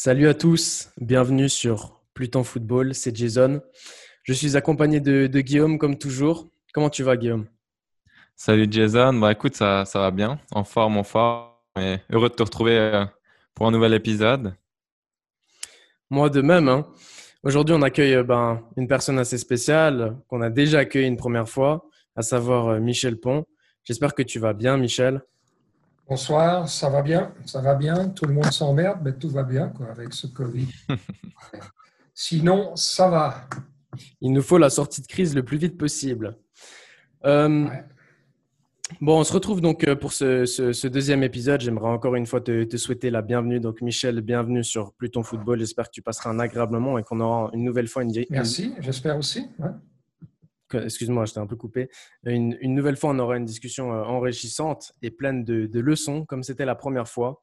[0.00, 3.60] Salut à tous, bienvenue sur Pluton Football, c'est Jason.
[4.22, 6.48] Je suis accompagné de, Guillaume comme toujours.
[6.72, 7.48] Comment tu vas Guillaume?
[8.36, 11.50] Salut Jason, bah écoute, ça, ça va bien, en forme, en forme,
[11.80, 13.06] et heureux de te retrouver euh,
[13.56, 14.54] pour un nouvel épisode.
[16.10, 16.68] Moi de même.
[16.68, 16.86] Hein.
[17.42, 21.48] Aujourd'hui, on accueille euh, ben, une personne assez spéciale qu'on a déjà accueillie une première
[21.48, 23.46] fois, à savoir euh, Michel Pont.
[23.82, 25.22] J'espère que tu vas bien, Michel.
[26.08, 28.08] Bonsoir, ça va bien, ça va bien?
[28.08, 30.66] Tout le monde s'emmerde, mais tout va bien quoi, avec ce Covid.
[32.14, 33.46] Sinon, ça va.
[34.22, 36.38] Il nous faut la sortie de crise le plus vite possible.
[37.26, 37.66] Euh,
[39.02, 41.60] bon, on se retrouve donc euh, pour ce, deuxième épisode.
[41.60, 43.60] J'aimerais encore une fois te, souhaiter la bienvenue.
[43.60, 45.58] Donc, Michel, bienvenue sur Pluton Football.
[45.58, 48.12] J'espère que tu passeras un agréable moment et qu'on aura une nouvelle fois une.
[48.30, 49.46] Merci, j'espère aussi.
[50.74, 51.88] Excuse-moi, j'étais un peu coupé.
[52.24, 56.64] Une, nouvelle fois, on aura une discussion euh, enrichissante et pleine de, leçons, comme c'était
[56.64, 57.42] la première fois.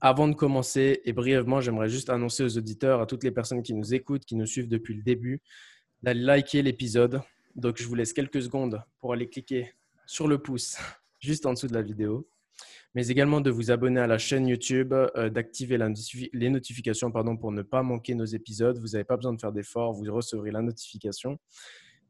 [0.00, 3.74] Avant de commencer, et brièvement, j'aimerais juste annoncer aux auditeurs, à toutes les personnes qui
[3.74, 5.40] nous écoutent, qui nous suivent depuis le début,
[6.02, 7.22] d'aller liker l'épisode.
[7.54, 9.72] Donc, je vous laisse quelques secondes pour aller cliquer
[10.06, 10.76] sur le pouce
[11.20, 12.28] juste en dessous de la vidéo,
[12.94, 15.78] mais également de vous abonner à la chaîne YouTube, euh, d'activer
[16.32, 18.78] les notifications pardon, pour ne pas manquer nos épisodes.
[18.78, 21.38] Vous n'avez pas besoin de faire d'efforts, vous recevrez la notification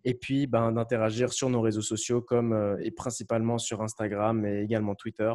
[0.05, 4.63] et puis ben, d'interagir sur nos réseaux sociaux comme euh, et principalement sur Instagram et
[4.63, 5.33] également Twitter.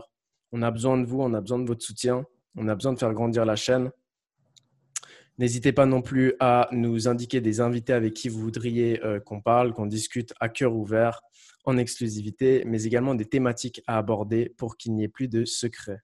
[0.51, 2.25] On a besoin de vous, on a besoin de votre soutien,
[2.55, 3.91] on a besoin de faire grandir la chaîne.
[5.37, 9.41] N'hésitez pas non plus à nous indiquer des invités avec qui vous voudriez euh, qu'on
[9.41, 11.21] parle, qu'on discute à cœur ouvert,
[11.63, 16.01] en exclusivité, mais également des thématiques à aborder pour qu'il n'y ait plus de secrets.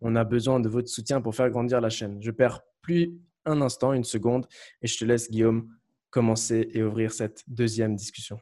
[0.00, 2.18] On a besoin de votre soutien pour faire grandir la chaîne.
[2.22, 4.46] Je perds plus un instant, une seconde,
[4.82, 5.68] et je te laisse, Guillaume,
[6.10, 8.38] commencer et ouvrir cette deuxième discussion.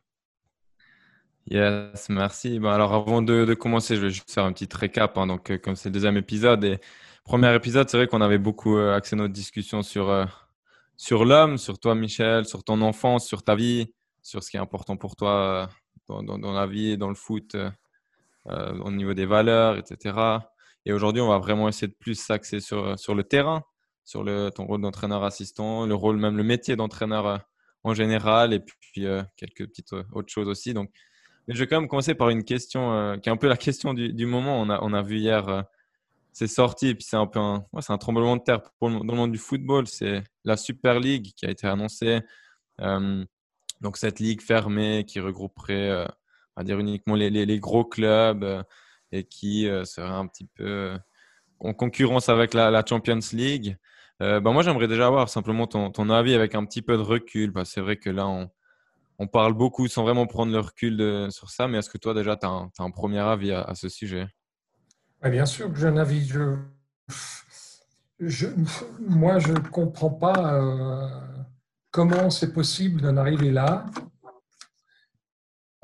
[1.49, 2.59] Yes, merci.
[2.59, 5.17] Bon, alors avant de, commencer, je vais juste faire un petit récap.
[5.17, 5.29] Hein.
[5.29, 6.81] Donc, euh, comme c'est le deuxième épisode et
[7.25, 10.25] premier épisode, c'est vrai qu'on avait beaucoup euh, axé notre discussion sur, euh,
[10.97, 14.61] sur l'homme, sur toi, Michel, sur ton enfance, sur ta vie, sur ce qui est
[14.61, 15.69] important pour toi
[16.09, 17.57] dans, la vie dans le foot,
[18.47, 20.17] au niveau des valeurs, etc.
[20.85, 23.63] Et aujourd'hui, on va vraiment essayer de plus s'axer sur, sur le terrain,
[24.05, 27.41] sur le, ton rôle d'entraîneur assistant, le rôle, même le métier d'entraîneur
[27.87, 30.75] en général et puis euh, quelques petites euh, autres choses aussi.
[30.75, 30.91] Donc,
[31.47, 33.95] je vais quand même commencer par une question euh, qui est un peu la question
[33.95, 34.61] du, moment.
[34.61, 35.65] On a, on a vu hier,
[36.33, 38.99] c'est sorti, et puis c'est un peu un, c'est un tremblement de terre pour dans
[38.99, 39.87] le monde du football.
[39.87, 42.21] C'est la Super League qui a été annoncée.
[42.81, 46.05] donc, cette ligue fermée qui regrouperait,
[46.57, 48.65] va dire, uniquement les, les, gros clubs
[49.13, 50.99] et qui serait un petit peu
[51.61, 53.77] en concurrence avec la Champions League.
[54.23, 57.03] Euh, bah, moi, j'aimerais déjà avoir simplement ton, ton, avis avec un petit peu de
[57.03, 57.51] recul.
[57.51, 58.51] Bah, c'est vrai que là, on,
[59.19, 62.37] on, parle beaucoup sans vraiment prendre le recul sur ça, mais est-ce que toi, déjà,
[62.37, 64.27] tu as, un premier avis à, ce sujet?
[65.23, 66.27] Bien sûr que j'ai un avis.
[66.27, 66.57] Je,
[69.01, 71.09] moi, je ne comprends pas euh,
[71.91, 73.87] comment c'est possible d'en arriver là,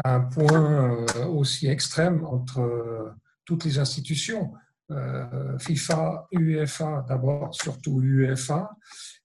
[0.04, 3.14] à un point euh, aussi extrême entre
[3.44, 4.52] toutes les institutions.
[4.92, 8.70] Euh, FIFA, UEFA d'abord, surtout UEFA,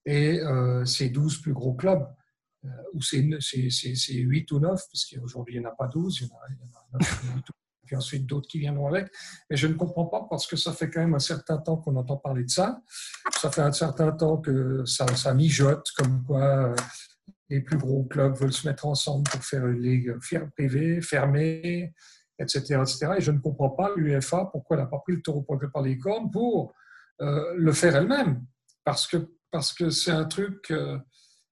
[0.05, 2.05] et euh, ces 12 plus gros clubs,
[2.65, 6.31] euh, ou c'est 8 ou 9, puisqu'aujourd'hui il n'y en a pas 12, il y
[6.31, 7.45] en a, il y en a 9, 8
[7.85, 9.09] puis ensuite d'autres qui viendront avec.
[9.49, 11.95] Mais je ne comprends pas parce que ça fait quand même un certain temps qu'on
[11.95, 12.81] entend parler de ça.
[13.39, 16.75] Ça fait un certain temps que ça, ça mijote, comme quoi
[17.49, 20.17] les plus gros clubs veulent se mettre ensemble pour faire une ligue
[20.53, 21.93] privée, fermée,
[22.39, 23.07] etc., etc.
[23.17, 25.97] Et je ne comprends pas l'UEFA pourquoi elle n'a pas pris le taureau par les
[25.97, 26.73] cornes pour
[27.21, 28.45] euh, le faire elle-même.
[28.83, 29.17] Parce que
[29.51, 30.97] parce que c'est un truc, euh,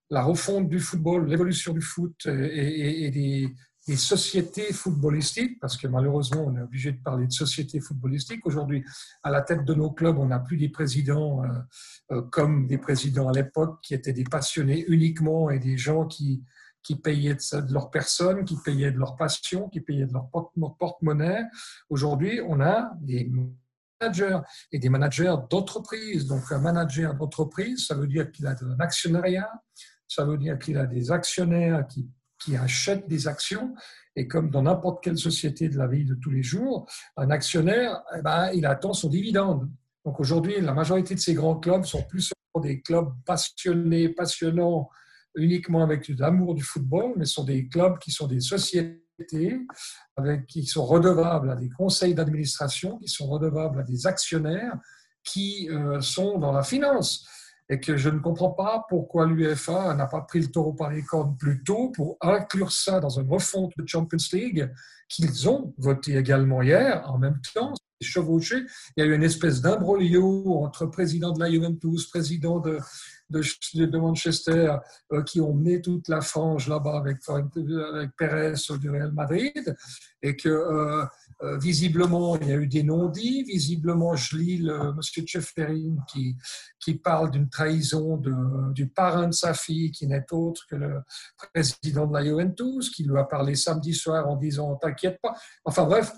[0.09, 3.55] la refonte du football, l'évolution du foot et, des,
[3.95, 8.45] sociétés footballistiques, parce que malheureusement, on est obligé de parler de sociétés footballistiques.
[8.45, 8.83] Aujourd'hui,
[9.23, 11.43] à la tête de nos clubs, on n'a plus des présidents
[12.11, 16.43] euh, comme des présidents à l'époque qui étaient des passionnés uniquement et des gens qui,
[16.85, 21.43] qui payaient de, leur personne, qui payaient de leur passion, qui payaient de leur porte-monnaie.
[21.89, 23.31] Aujourd'hui, on a des
[23.99, 24.37] managers
[24.71, 26.27] et des managers d'entreprise.
[26.27, 29.49] Donc, un manager d'entreprise, ça veut dire qu'il a un actionnariat,
[30.07, 32.07] ça veut dire qu'il a des actionnaires qui,
[32.39, 33.73] qui achètent des actions.
[34.15, 38.03] Et comme dans n'importe quelle société de la vie de tous les jours, un actionnaire,
[38.15, 39.67] eh ben, il attend son dividende.
[40.05, 42.31] Donc aujourd'hui, la majorité de ces grands clubs sont plus
[42.61, 44.89] des clubs passionnés, passionnants,
[45.35, 49.01] uniquement avec l'amour du football, mais sont des clubs qui sont des sociétés
[50.17, 54.77] avec, qui sont redevables à des conseils d'administration, qui sont redevables à des actionnaires,
[55.23, 57.27] qui euh, sont dans la finance.
[57.67, 61.01] Et que je ne comprends pas pourquoi l'UEFA n'a pas pris le taureau par les
[61.01, 64.71] cornes plus tôt pour inclure ça dans une refonte de Champions League
[65.09, 67.03] qu'ils ont voté également hier.
[67.09, 68.57] En même temps, chevauché.
[68.95, 72.79] Il y a eu une espèce d'imbroglio entre président de la Juventus, président de,
[73.29, 74.77] de, Manchester,
[75.11, 79.75] euh, qui ont mené toute la frange là-bas avec, avec Pérez du Real Madrid,
[80.21, 81.05] et que euh,
[81.41, 83.43] euh, visiblement, il y a eu des non-dits.
[83.43, 85.01] Visiblement, je lis le, M.
[85.01, 86.35] Tcheferin qui,
[86.79, 91.01] qui parle d'une trahison de, du parrain de sa fille, qui n'est autre que le
[91.53, 95.35] président de la Juventus, qui lui a parlé samedi soir en disant T'inquiète pas.
[95.65, 96.13] Enfin bref,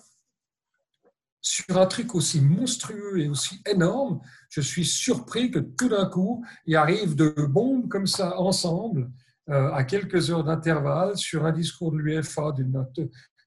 [1.47, 6.45] sur un truc aussi monstrueux et aussi énorme, je suis surpris que tout d'un coup,
[6.65, 9.09] il arrive de bombes comme ça ensemble,
[9.49, 12.85] euh, à quelques heures d'intervalle, sur un discours de l'UEFA d'une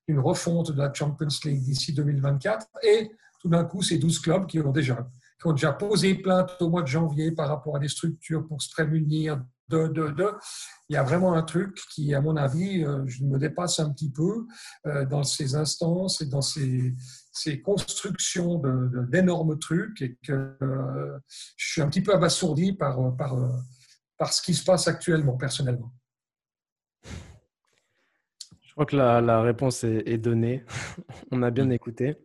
[0.08, 2.66] une refonte de la Champions League d'ici 2024.
[2.82, 5.06] Et tout d'un coup, ces 12 clubs qui ont déjà,
[5.38, 8.62] qui ont déjà posé plainte au mois de janvier par rapport à des structures pour
[8.62, 9.40] se prémunir
[9.72, 13.90] Il y a vraiment un truc qui, à mon avis, euh, je me dépasse un
[13.92, 14.46] petit peu
[14.86, 16.94] euh, dans ces instances et dans ces,
[17.32, 18.60] ces constructions
[19.08, 21.18] d'énormes trucs et que euh,
[21.56, 23.36] je suis un petit peu abasourdi par, par,
[24.18, 25.92] par ce qui se passe actuellement, personnellement.
[28.62, 30.64] Je crois que la, réponse est, donnée.
[31.30, 32.16] on a bien écouté.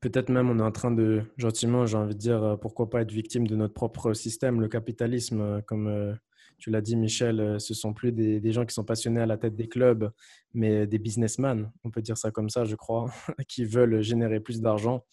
[0.00, 3.12] Peut-être même on est en train de, gentiment, j'ai envie de dire, pourquoi pas être
[3.12, 5.62] victime de notre propre système, le capitalisme.
[5.62, 6.18] Comme
[6.62, 9.56] tu l'as dit, Michel, ce sont plus des, gens qui sont passionnés à la tête
[9.56, 10.12] des clubs,
[10.54, 13.10] mais des businessmen, on peut dire ça comme ça, je crois,
[13.48, 15.04] qui veulent générer plus d'argent.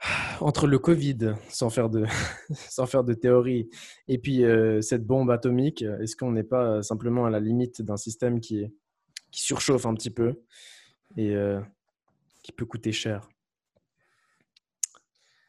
[0.40, 2.06] Entre le Covid, sans faire de,
[2.50, 3.70] sans faire de théorie,
[4.08, 4.42] et puis
[4.80, 8.66] cette bombe atomique, est-ce qu'on n'est pas simplement à la limite d'un système qui,
[9.30, 10.42] qui surchauffe un petit peu
[11.16, 11.36] et
[12.42, 13.28] qui peut coûter cher?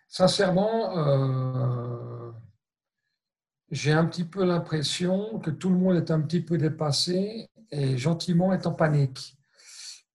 [0.07, 2.14] Sincèrement, euh,
[3.71, 7.97] j'ai un petit peu l'impression que tout le monde est un petit peu dépassé et
[7.97, 9.37] gentiment est en panique.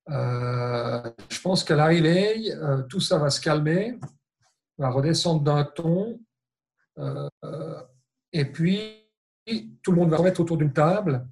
[0.09, 3.99] Euh, je pense qu'à l'arrivée, euh, tout ça va se calmer,
[4.79, 6.21] va redescendre d'un ton,
[8.33, 9.01] et puis
[9.83, 11.27] tout le monde va remettre autour d'une table,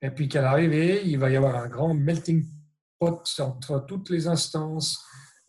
[0.00, 2.44] et puis qu'à l'arrivée, il va y avoir un grand melting
[2.98, 5.00] pot entre toutes les instances,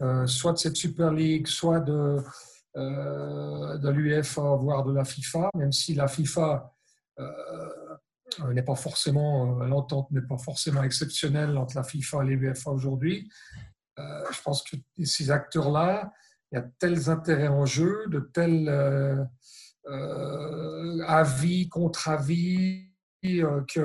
[0.02, 2.22] euh, soit de cette Super League, soit de, euh,
[2.76, 6.74] de l'UEFA, voire de la FIFA, même si la FIFA
[7.20, 13.30] euh, n'est pas forcément, l'entente n'est pas forcément exceptionnelle entre la FIFA et l'UEFA aujourd'hui.
[13.98, 16.12] je pense que ces acteurs-là,
[16.52, 18.70] il y a tels intérêts en jeu, de tels
[21.08, 22.90] avis, contre-avis,
[23.22, 23.82] qu'à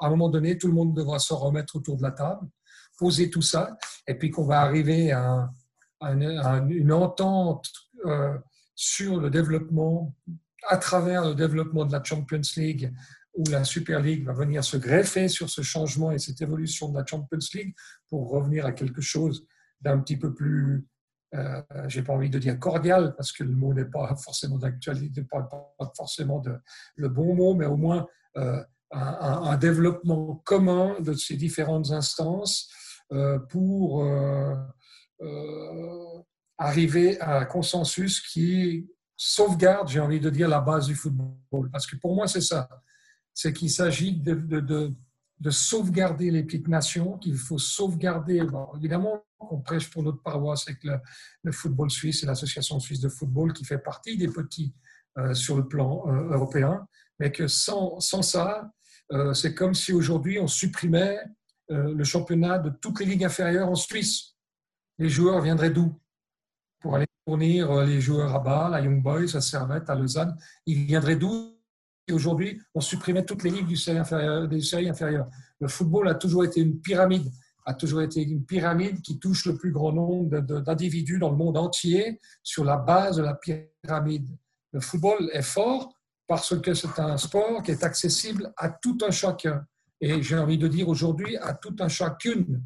[0.00, 2.48] un moment donné, tout le monde devra se remettre autour de la table
[3.02, 5.50] poser tout ça, et puis qu'on va arriver à,
[6.02, 7.91] une, entente euh,
[8.74, 10.14] sur le développement,
[10.68, 12.92] à travers le développement de la Champions League,
[13.34, 16.98] où la Super League va venir se greffer sur ce changement et cette évolution de
[16.98, 17.74] la Champions League
[18.08, 19.46] pour revenir à quelque chose
[19.80, 20.86] d'un petit peu plus,
[21.34, 25.24] euh, j'ai pas envie de dire cordial, parce que le mot n'est pas forcément d'actualité,
[25.24, 25.48] pas,
[25.96, 26.56] forcément de,
[26.96, 28.06] le bon mot, mais au moins
[28.36, 28.62] euh,
[28.92, 32.70] un, développement commun de ces différentes instances
[33.12, 34.54] euh, pour euh,
[35.22, 36.22] euh,
[36.66, 41.70] arriver à un consensus qui sauvegarde, j'ai envie de dire, la base du football.
[41.70, 42.68] Parce que pour moi, c'est ça.
[43.34, 44.60] C'est qu'il s'agit de, de,
[45.40, 48.42] de, sauvegarder les petites nations, qu'il faut sauvegarder.
[48.76, 50.98] évidemment, on prêche pour notre paroisse avec le,
[51.42, 54.74] le football suisse et l'association suisse de football qui fait partie des petits
[55.34, 56.86] sur le plan européen,
[57.18, 58.72] mais que sans, sans ça,
[59.34, 61.18] c'est comme si aujourd'hui on supprimait
[61.72, 64.34] euh, le championnat de toutes les ligues inférieures en Suisse.
[64.98, 65.98] Les joueurs viendraient d'où?
[66.82, 70.36] Pour aller fournir euh, les joueurs à bas, la Young Boys, à Servette, à Lausanne.
[70.66, 71.56] Ils viendraient d'où?
[72.10, 75.28] Aujourd'hui, on supprimait toutes les ligues du série inférieure, des séries inférieures.
[75.60, 77.30] Le football a toujours été une pyramide,
[77.64, 81.56] a toujours été une pyramide qui touche le plus grand nombre d'individus dans le monde
[81.56, 84.28] entier sur la base de la pyramide.
[84.72, 85.94] Le football est fort
[86.26, 89.64] parce que c'est un sport qui est accessible à tout un chacun
[90.00, 92.60] et j'ai envie de dire aujourd'hui à tout un chacune,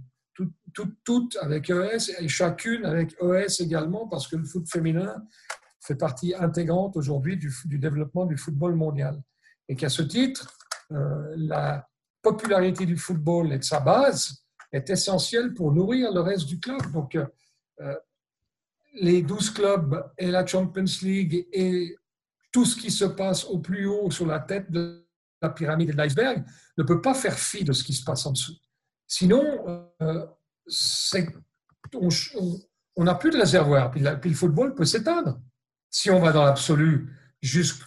[1.04, 5.22] tout, avec ES et chacune avec ES également, parce que le foot féminin
[5.80, 9.20] fait partie intégrante aujourd'hui du, développement du football mondial.
[9.68, 10.56] Et qu'à ce titre,
[10.92, 11.88] euh, la
[12.22, 16.80] popularité du football et de sa base est essentielle pour nourrir le reste du club.
[16.92, 17.26] Donc, euh,
[17.80, 17.94] euh,
[18.94, 21.96] les 12 clubs et la Champions League et
[22.50, 25.06] tout ce qui se passe au plus haut sur la tête de
[25.42, 26.44] la pyramide de l'iceberg
[26.78, 28.56] ne peut pas faire fi de ce qui se passe en dessous.
[29.06, 29.44] Sinon,
[30.00, 30.26] euh,
[32.96, 35.40] on n'a plus de réservoir, puis, le football peut s'éteindre.
[35.90, 37.84] Si on va dans l'absolu jusqu'à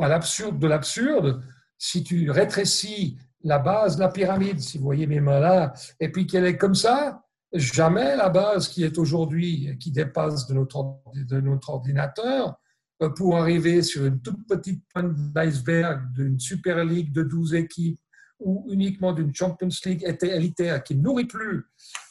[0.00, 1.42] l'absurde de l'absurde,
[1.76, 6.10] si tu rétrécis la base de la pyramide, si vous voyez mes mains là, et
[6.10, 11.00] puis qu'elle est comme ça, jamais la base qui est aujourd'hui, qui dépasse de notre,
[11.14, 12.58] de notre ordinateur,
[13.02, 18.00] euh, pour arriver sur une toute petite pointe d'iceberg d'une Super League de 12 équipes
[18.40, 21.66] ou uniquement d'une Champions League élitaire qui nourrit plus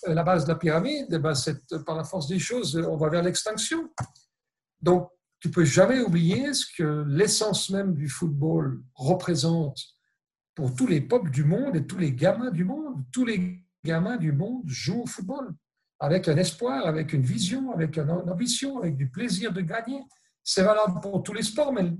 [0.07, 1.33] euh, la base de la pyramide, eh ben
[1.85, 3.89] par la force des choses, on va vers l'extinction.
[4.81, 9.79] Donc, tu peux jamais oublier ce que l'essence même du football représente
[10.55, 13.03] pour tous les peuples du monde et tous les gamins du monde.
[13.11, 15.53] Tous les gamins du monde jouent au football
[15.99, 20.01] avec un espoir, avec une vision, avec une ambition, avec du plaisir de gagner.
[20.43, 21.91] C'est valable pour tous les sports, mais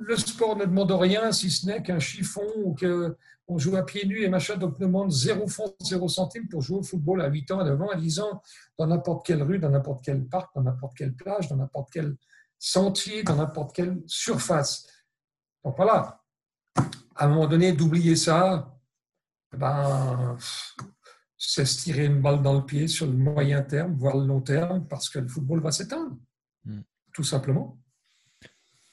[0.00, 4.06] le sport ne demande rien si ce n'est qu'un chiffon ou qu'on joue à pieds
[4.06, 7.50] nus et machin, donc demande zéro franc, zéro centime pour jouer au football à 8
[7.52, 8.42] ans, à 9 ans, à 10 ans,
[8.78, 12.16] dans n'importe quelle rue, dans n'importe quel parc, dans n'importe quelle plage, dans n'importe quel
[12.58, 14.86] sentier, dans n'importe quelle surface.
[15.64, 16.22] Donc voilà,
[17.16, 18.76] à un moment donné, d'oublier ça,
[19.56, 20.36] ben,
[21.36, 24.40] c'est se tirer une balle dans le pied sur le moyen terme, voire le long
[24.40, 26.16] terme, parce que le football va s'éteindre,
[26.64, 26.80] hmm.
[27.12, 27.79] tout simplement.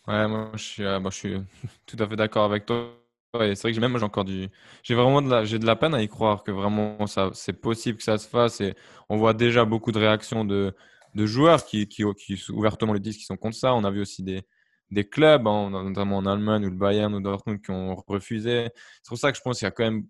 [0.07, 1.35] Ouais, moi je suis, euh, je suis
[1.85, 2.93] tout à fait d'accord avec toi.
[3.41, 4.47] Et c'est vrai que même moi j'ai encore du,
[4.83, 7.97] j'ai vraiment de la, de la peine à y croire que vraiment ça, c'est possible
[7.97, 8.61] que ça se fasse.
[8.61, 8.73] Et
[9.09, 10.73] on voit déjà beaucoup de réactions de,
[11.13, 13.73] de joueurs qui, qui, qui, ouvertement le disent qui sont contre ça.
[13.75, 14.43] On a vu aussi des,
[14.91, 18.69] des clubs, hein, notamment en Allemagne ou le Bayern ou Dortmund, qui ont refusé.
[19.03, 20.07] C'est pour ça que je pense qu'il y a quand même,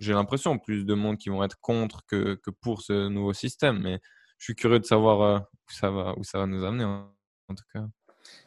[0.00, 3.80] j'ai l'impression, plus de monde qui vont être contre que, que pour ce nouveau système.
[3.82, 4.00] Mais
[4.38, 7.10] je suis curieux de savoir euh, où ça va, où ça va nous amener en
[7.56, 7.86] tout cas.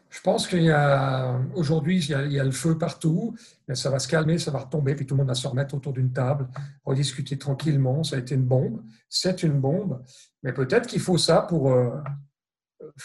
[0.09, 3.35] Je pense qu'il y a aujourd'hui, il, y a le feu partout,
[3.67, 5.75] mais ça va se calmer, ça va retomber, puis tout le monde va se remettre
[5.75, 6.47] autour d'une table,
[6.85, 8.03] rediscuter tranquillement.
[8.03, 10.03] Ça a été une bombe, c'est une bombe,
[10.43, 11.91] mais peut-être qu'il faut ça pour euh,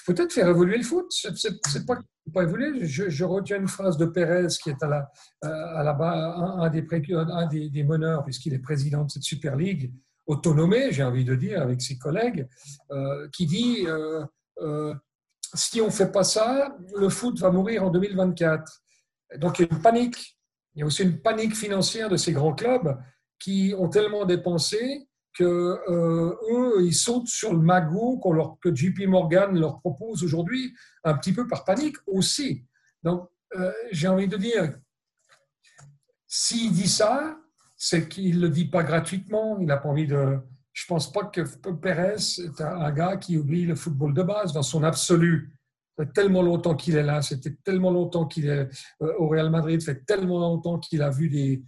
[0.06, 1.06] peut-être faire évoluer le foot.
[1.10, 1.86] C'est
[2.32, 2.86] pas évoluer.
[2.86, 5.10] Je, retiens une phrase de Pérez qui est à la,
[5.42, 9.92] à des, un des, des meneurs, puisqu'il est président de cette Super League,
[10.26, 12.46] autonomé, j'ai envie de dire, avec ses collègues,
[12.90, 14.24] euh, qui dit euh,
[15.54, 18.82] si on ne fait pas ça, le foot va mourir en 2024.
[19.38, 20.38] Donc il y a une panique.
[20.74, 22.98] Il y a aussi une panique financière de ces grands clubs
[23.38, 28.20] qui ont tellement dépensé que euh, eux, ils sautent sur le magot
[28.60, 32.66] que JP Morgan leur propose aujourd'hui, un petit peu par panique aussi.
[33.02, 34.78] Donc, euh, j'ai envie de dire,
[36.26, 37.38] s'il dit ça,
[37.76, 40.38] c'est qu'il ne le dit pas gratuitement, il n'a pas envie de,
[40.72, 44.62] je pense pas que Pérez est un gars qui oublie le football de base dans
[44.62, 45.52] son absolu.
[45.96, 48.68] Ça fait tellement longtemps qu'il est là, c'était tellement longtemps qu'il est
[49.02, 51.62] euh, au Real Madrid, ça fait tellement longtemps qu'il a vu des,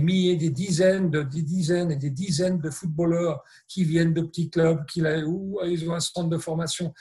[0.00, 4.50] milliers, des dizaines, de, des dizaines et des dizaines de footballeurs qui viennent de petits
[4.50, 6.92] clubs, qui où ils ont un centre de formation.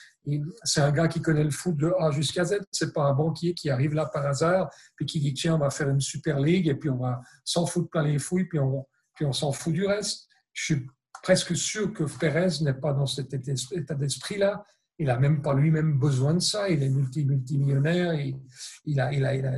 [0.64, 2.60] C'est un gars qui connaît le foot de A jusqu'à Z.
[2.72, 5.72] C'est pas un banquier qui arrive là par hasard puis qui dit tiens on va
[5.72, 8.88] faire une super ligue et puis on va s'en foutre plein les fouilles puis on,
[9.16, 10.30] puis on s'en fout du reste.
[10.54, 10.88] Je suis
[11.22, 14.64] presque sûr que Pérez n'est pas dans cet état d'esprit-là.
[14.98, 16.70] Il n'a même pas lui-même besoin de ça.
[16.70, 18.14] Il est multi, multimillionnaire.
[18.16, 18.38] Il,
[18.86, 19.58] il, a, il, a, il, a,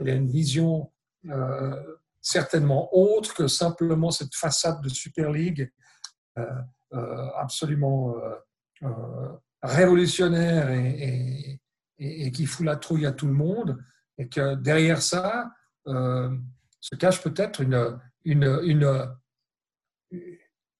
[0.00, 0.92] il, a, une vision
[1.26, 1.82] euh,
[2.20, 5.72] certainement autre que simplement cette façade de Super League
[6.38, 6.44] euh,
[6.92, 8.14] euh, absolument
[9.62, 11.60] révolutionnaire et,
[11.98, 13.82] et, qui fout la trouille à tout le monde.
[14.18, 15.50] Et que derrière ça
[15.86, 19.08] se cache peut-être une, une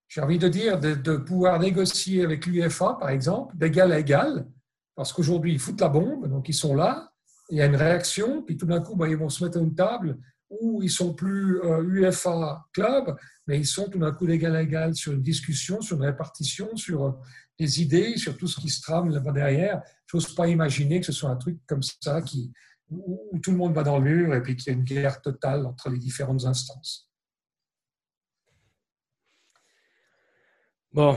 [0.08, 4.46] j'ai envie de dire, de, pouvoir négocier avec l'UFA, par exemple, d'égal à égal,
[4.94, 7.12] parce qu'aujourd'hui, ils foutent la bombe, donc ils sont là,
[7.50, 9.74] il y a une réaction, puis tout d'un coup, ils vont se mettre à une
[9.74, 10.18] table
[10.50, 14.62] où ils sont plus UFA euh, club, mais ils sont tout d'un coup d'égal à
[14.62, 17.12] égal sur une discussion, sur une répartition, sur euh,
[17.58, 19.82] des idées, sur tout ce qui se trame là-bas derrière.
[20.06, 22.50] Je n'ose pas imaginer que ce soit un truc comme ça qui,
[22.90, 25.20] où tout le monde va dans le mur et puis qu'il y a une guerre
[25.20, 27.07] totale entre les différentes instances.
[30.92, 31.16] Bon,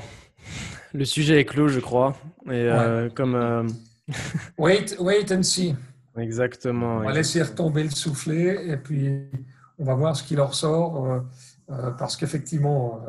[0.93, 2.15] le sujet est clos, je crois.
[2.47, 3.35] Et euh, comme.
[3.35, 3.63] Euh,
[4.57, 5.75] wait, wait and see.
[6.17, 6.97] Exactement.
[6.97, 9.29] On va laisser retomber le soufflet et puis
[9.77, 11.23] on va voir ce qui leur sort.
[11.69, 13.01] Euh, parce qu'effectivement,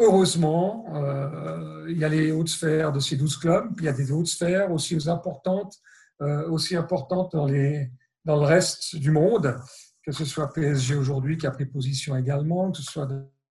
[0.00, 0.86] heureusement,
[1.86, 4.10] il y a les hautes sphères de ces 12 clubs, puis il y a des
[4.10, 5.76] hautes sphères aussi importantes,
[6.48, 7.90] aussi importantes dans, les,
[8.24, 9.54] dans le reste du monde,
[10.02, 13.06] que ce soit PSG aujourd'hui qui a pris position également, que ce soit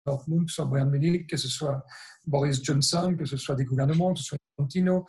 [0.07, 1.85] Dortmund, que ce soit Bayern Munich, que ce soit
[2.25, 5.05] Boris Johnson, que ce soit des gouvernements, que ce soit Contino.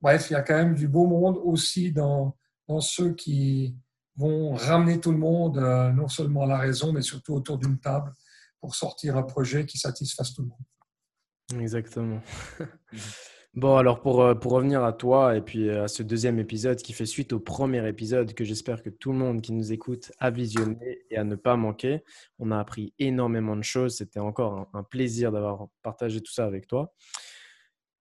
[0.00, 3.76] Bref, il y a quand même du beau monde aussi dans, dans ceux qui
[4.16, 7.78] vont ramener tout le monde, euh, non seulement à la raison, mais surtout autour d'une
[7.78, 8.12] table
[8.60, 11.62] pour sortir un projet qui satisfasse tout le monde.
[11.62, 12.20] Exactement.
[13.54, 16.80] Bon, alors pour, euh, pour revenir à toi et puis euh, à ce deuxième épisode
[16.80, 20.12] qui fait suite au premier épisode que j'espère que tout le monde qui nous écoute
[20.20, 22.04] a visionné et à ne pas manquer.
[22.38, 23.96] On a appris énormément de choses.
[23.96, 26.94] C'était encore un, plaisir d'avoir partagé tout ça avec toi.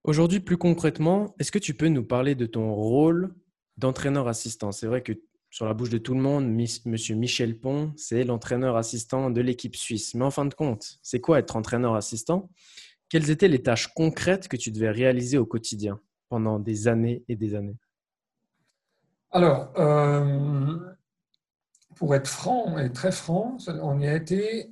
[0.04, 3.34] Aujourd'hui, plus concrètement, est-ce que tu peux nous parler de ton rôle
[3.76, 4.72] d'entraîneur assistant?
[4.72, 5.14] C'est vrai que
[5.50, 9.76] sur la bouche de tout le monde, Monsieur Michel Pont, c'est l'entraîneur assistant de l'équipe
[9.76, 10.14] suisse.
[10.14, 12.52] Mais en fin de compte, c'est quoi être entraîneur assistant?
[13.10, 16.00] Quelles étaient les tâches concrètes que tu devais réaliser au quotidien
[16.30, 17.78] pendant des années et des années?
[19.32, 20.78] Alors, euh,
[21.96, 24.72] pour être franc et très franc, on y a été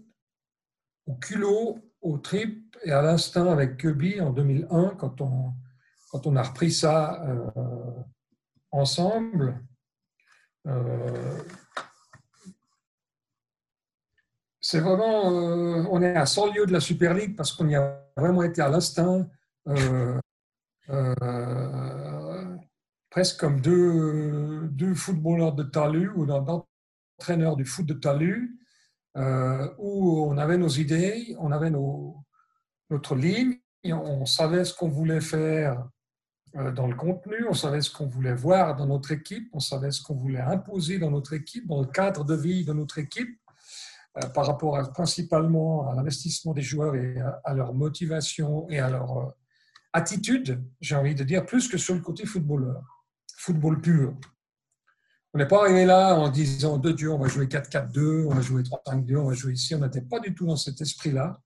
[1.06, 5.54] au culot, au trip et à l'instinct avec Kirby en 2001 quand on,
[6.12, 8.04] quand on a repris ça euh,
[8.72, 9.64] ensemble.
[10.68, 11.42] Euh,
[14.70, 17.76] c'est vraiment, euh, on est à 100 lieues de la Super League parce qu'on y
[17.76, 19.26] a vraiment été à l'instinct,
[19.70, 20.20] euh,
[20.90, 22.58] euh,
[23.10, 26.46] presque comme deux, deux, footballeurs de talus ou d'un
[27.18, 28.60] entraîneur du foot de talus,
[29.16, 32.18] où on avait nos idées, on avait nos,
[32.90, 35.88] notre ligne, on savait ce qu'on voulait faire
[36.76, 40.04] dans le contenu, on savait ce qu'on voulait voir dans notre équipe, on savait ce
[40.04, 43.40] qu'on voulait imposer dans notre équipe, dans le cadre de vie de notre équipe.
[44.24, 49.18] Euh, par rapport principalement à l'investissement des joueurs et à, leur motivation et à leur
[49.18, 49.32] euh,
[49.94, 52.82] attitude, j'ai envie de dire, plus que sur le côté footballeur,
[53.38, 54.16] football pur.
[55.34, 58.42] On n'est pas arrivé là en disant de Dieu, on va jouer 4-4-2, on va
[58.42, 59.76] jouer 3-5-2, on va jouer ici.
[59.76, 61.40] On n'était pas du tout dans cet esprit-là.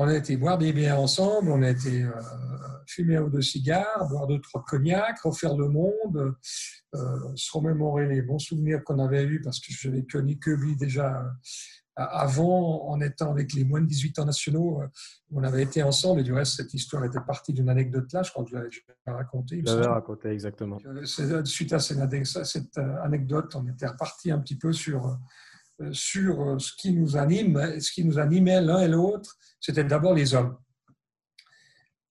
[0.00, 2.12] On a été boire des bières ensemble, on a été euh,
[2.86, 6.36] fumer un ou deux cigares, boire deux, trois cognacs, refaire le monde,
[7.34, 10.76] se remémorer les bons souvenirs qu'on avait eus parce que je n'avais connu que lui
[10.76, 11.22] déjà
[11.98, 14.86] avant, en étant avec les moins de 18 ans nationaux, euh,
[15.32, 18.30] on avait été ensemble et du reste, cette histoire était partie d'une anecdote là, je
[18.30, 19.62] crois que je l'avais raconté.
[19.66, 20.78] Je l'avais raconté, exactement.
[20.86, 25.18] Euh, suite à cette euh, anecdote, on était reparti un petit peu sur,
[25.92, 30.34] sur ce qui nous anime, ce qui nous animait l'un et l'autre, c'était d'abord les
[30.34, 30.56] hommes.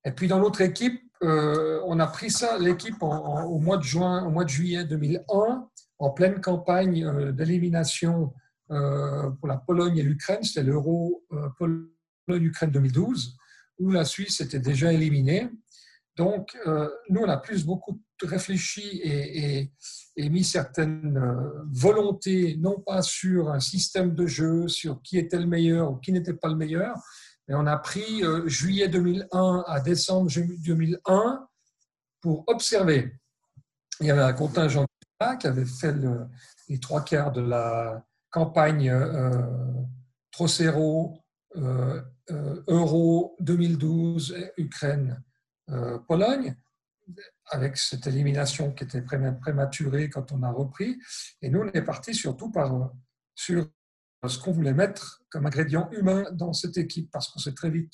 [0.06, 4.30] Et puis dans notre équipe, on a pris ça, l'équipe, au mois de juin, au
[4.30, 5.68] mois de juillet 2001,
[6.00, 8.34] en pleine campagne d'élimination
[8.72, 11.50] euh, pour la Pologne et l'Ukraine, c'était l'Euro euh,
[12.26, 13.38] Pologne-Ukraine 2012,
[13.80, 15.50] où la Suisse était déjà éliminée.
[16.18, 21.22] Donc, euh, nous, on a plus beaucoup réfléchi et, mis certaines
[21.72, 26.12] volontés, non pas sur un système de jeu, sur qui était le meilleur ou qui
[26.12, 26.96] n'était pas le meilleur,
[27.48, 31.48] mais on a pris juillet 2001 à décembre 2001
[32.20, 33.14] pour observer.
[34.00, 34.86] Il y avait un contingent
[35.40, 35.96] qui avait fait
[36.68, 38.04] les trois quarts de la,
[38.38, 39.42] campagne euh,
[40.32, 41.18] Trocero,
[41.56, 45.24] euh, euh, Euro 2012, Ukraine,
[46.08, 46.56] Pologne,
[47.50, 51.00] avec cette élimination qui était prématurée quand on a repris.
[51.42, 52.52] Et nous, on est parti surtout
[53.36, 53.68] sur
[54.28, 57.94] ce qu'on voulait mettre comme ingrédient humain dans cette équipe, parce qu'on s'est très vite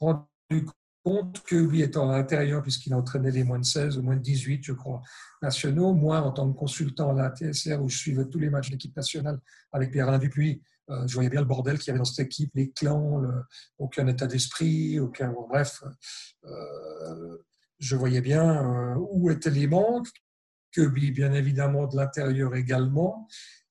[0.00, 0.66] rendu
[1.04, 4.22] compte que lui étant à l'intérieur, puisqu'il entraînait les moins de 16 ou moins de
[4.22, 5.02] 18, je crois,
[5.42, 8.68] nationaux, moi en tant que consultant à la TSR où je suivais tous les matchs
[8.68, 9.40] de l'équipe nationale
[9.72, 12.50] avec Pierre-Alain Dupuis, euh, je voyais bien le bordel qu'il y avait dans cette équipe,
[12.54, 13.22] les clans,
[13.78, 15.32] aucun état d'esprit, aucun.
[15.48, 15.82] bref,
[16.44, 17.38] euh,
[17.80, 20.08] je voyais bien euh, où étaient les manques,
[20.72, 23.26] que bien évidemment de l'intérieur également,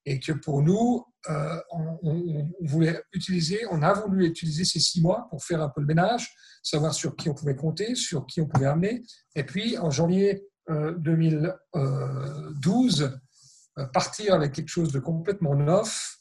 [0.06, 1.06] et que pour nous,
[1.72, 5.82] on, on, voulait utiliser, on a voulu utiliser ces six mois pour faire un peu
[5.82, 9.04] le ménage, savoir sur qui on pouvait compter, sur qui on pouvait amener.
[9.36, 13.10] Et puis, en janvier 2012, euh,
[13.78, 16.18] euh, partir avec quelque chose de complètement neuf,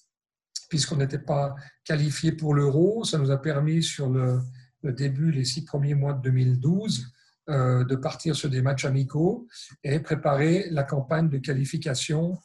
[0.68, 3.04] puisqu'on n'était pas qualifié pour l'euro.
[3.04, 4.40] Ça nous a permis, sur le,
[4.82, 7.04] début, les six premiers mois de 2012, euh,
[7.48, 9.48] de partir sur des matchs amicaux
[9.82, 12.38] et préparer la campagne de qualification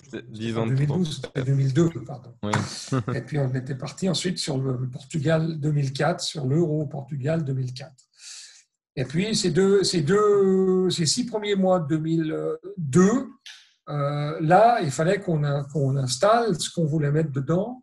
[0.53, 2.35] 2012, c'était 2002, pardon.
[3.15, 7.91] Et puis on était parti ensuite sur le Portugal 2004, sur l'euro Portugal 2004.
[8.99, 13.01] Et puis ces deux, ces deux, ces six premiers mois de 2002,
[13.87, 15.41] euh, là, il fallait qu'on
[15.95, 17.81] installe ce qu'on voulait mettre dedans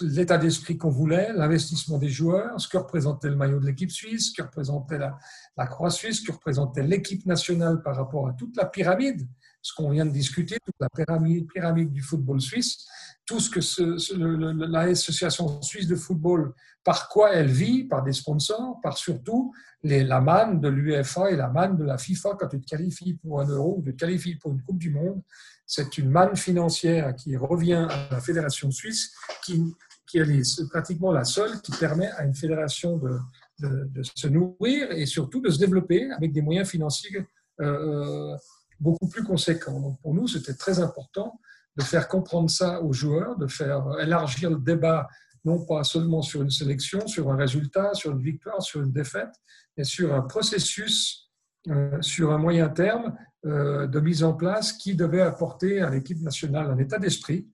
[0.00, 4.30] l'état d'esprit qu'on voulait, l'investissement des joueurs, ce que représentait le maillot de l'équipe suisse,
[4.30, 8.56] ce que représentait la, Croix suisse, ce que représentait l'équipe nationale par rapport à toute
[8.56, 9.28] la pyramide.
[9.66, 12.86] Ce qu'on vient de discuter, toute la pyramide, du football suisse,
[13.26, 18.96] tout ce que l'association suisse de football, par quoi elle vit, par des sponsors, par
[18.96, 19.52] surtout
[19.82, 23.40] la manne de l'UEFA et la manne de la FIFA quand tu te qualifies pour
[23.40, 25.20] un euro ou tu te qualifies pour une Coupe du Monde.
[25.66, 29.12] C'est une manne financière qui revient à la fédération suisse,
[29.44, 29.74] qui,
[30.14, 33.18] est pratiquement la seule qui permet à une fédération de,
[33.58, 37.26] de, se nourrir et surtout de se développer avec des moyens financiers
[37.60, 38.36] euh, euh,
[38.80, 39.80] beaucoup plus conséquents.
[39.80, 41.40] Donc pour nous, c'était très important
[41.76, 45.08] de faire comprendre ça aux joueurs, de faire élargir le débat,
[45.44, 49.34] non pas seulement sur une sélection, sur un résultat, sur une victoire, sur une défaite,
[49.76, 51.30] mais sur un processus,
[51.68, 56.68] euh, sur un moyen terme de mise en place qui devait apporter à l'équipe nationale
[56.68, 57.48] un état d'esprit,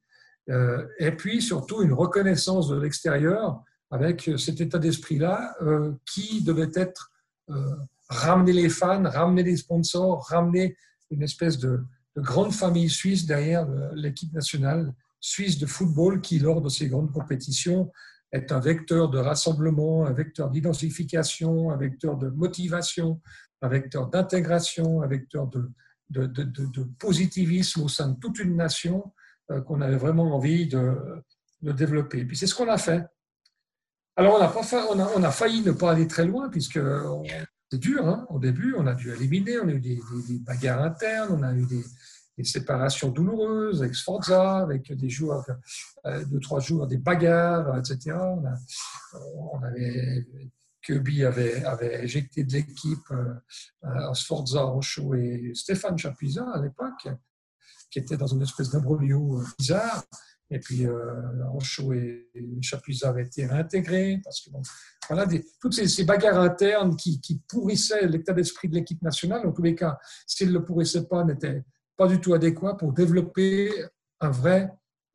[0.48, 7.12] et puis surtout une reconnaissance de l'extérieur avec cet état d'esprit-là euh, qui devait être
[7.50, 7.76] euh,
[8.08, 10.76] ramener les fans, ramener les sponsors, ramener
[11.12, 11.84] une espèce de,
[12.16, 17.10] grande famille suisse derrière euh, l'équipe nationale suisse de football qui, lors de ces grandes
[17.10, 17.90] compétitions,
[18.32, 23.20] est un vecteur de rassemblement, un vecteur d'identification, un vecteur de motivation,
[23.62, 25.70] un vecteur d'intégration, un vecteur de,
[26.98, 29.12] positivisme au sein de toute une nation
[29.66, 31.22] qu'on avait vraiment envie de,
[31.62, 32.20] développer.
[32.20, 33.04] Et puis c'est ce qu'on a fait.
[34.16, 36.80] Alors, on a, pas on, a, failli ne pas aller très loin, puisque
[37.72, 38.06] c'est dur.
[38.06, 38.26] Hein.
[38.28, 39.98] Au début, on a dû éliminer, on a eu des,
[40.40, 41.82] bagarres internes, on a eu des,
[42.44, 45.46] séparations douloureuses avec Sforza, avec des joueurs,
[46.06, 48.16] euh, deux, trois jours, des bagarres, etc.
[49.52, 50.26] On, avait,
[50.82, 57.08] Kirby avait, éjecté de l'équipe euh, Sforza, Rochaud et Stéphane Chapuisat à l'époque,
[57.90, 60.02] qui était dans une espèce d'imbroglio euh, bizarre.
[60.52, 62.28] Et puis, euh, Ancho et
[62.60, 64.20] Chapuisat avaient été réintégrés.
[64.22, 64.50] Parce que,
[65.08, 65.26] voilà,
[65.58, 69.98] toutes ces, bagarres internes qui, pourrissaient l'état d'esprit de l'équipe nationale, en tous les cas,
[70.26, 71.64] s'ils ne le pourrissaient pas, n'étaient
[71.96, 73.72] pas du tout adéquats pour développer
[74.20, 74.70] un vrai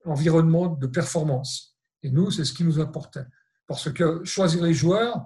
[0.05, 1.77] environnement de performance.
[2.01, 3.25] Et nous, c'est ce qui nous importait.
[3.67, 5.23] Parce que choisir les joueurs,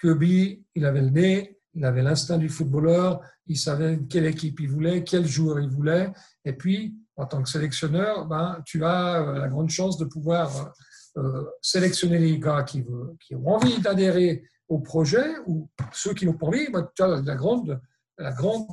[0.00, 4.70] Kirby, il avait le nez, il avait l'instinct du footballeur, il savait quelle équipe il
[4.70, 6.10] voulait, quel joueur il voulait,
[6.44, 10.74] et puis en tant que sélectionneur, ben, tu as euh, la grande chance de pouvoir
[11.16, 12.84] euh, euh, sélectionner les gars qui,
[13.32, 16.70] ont envie d'adhérer au projet ou ceux qui n'ont pas envie.
[16.70, 17.80] Ben, tu as la grande,
[18.18, 18.66] grande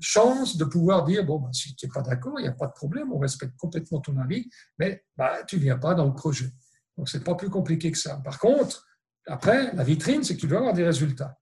[0.00, 2.66] chance de pouvoir dire bon, ben, si tu n'es pas d'accord, il n'y a pas
[2.66, 6.14] de problème, on respecte complètement ton avis, mais ben, tu ne viens pas dans le
[6.14, 6.50] projet.
[6.98, 8.20] Donc, ce n'est pas plus compliqué que ça.
[8.22, 8.84] Par contre,
[9.26, 11.38] après, la vitrine, c'est que tu dois avoir des résultats.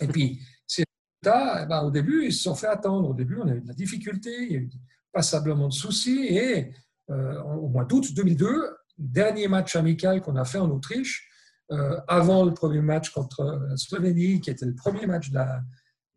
[0.00, 0.42] Et puis,
[1.24, 3.08] eh ben, au début, ils se sont fait attendre.
[3.10, 4.70] Au début, on a eu de la difficulté, il y a eu
[5.12, 6.26] passablement de soucis.
[6.28, 6.72] Et
[7.10, 11.28] euh, au mois d'août 2002, dernier match amical qu'on a fait en Autriche,
[11.70, 15.40] euh, avant le premier match contre la Slovénie, qui était le premier match de,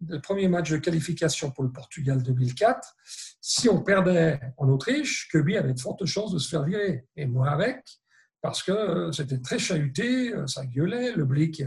[0.07, 2.95] le premier match de qualification pour le Portugal 2004,
[3.41, 7.05] si on perdait en Autriche, Kirby avait de fortes chances de se faire virer.
[7.15, 7.83] Et moi avec,
[8.45, 11.63] parce que euh, c'était très chahuté, euh, ça gueulait, le Blick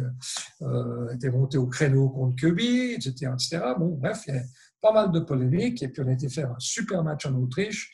[0.63, 3.59] euh, était monté au créneau contre Kirby, etc., etc.
[3.77, 4.47] Bon, bref, il y avait
[4.81, 7.93] pas mal de polémiques, et puis on a été faire un super match en Autriche.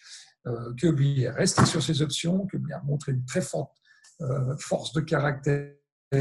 [0.77, 3.73] Kirby est resté sur ses options, Kirby a montré une très forte
[4.59, 5.73] force de caractère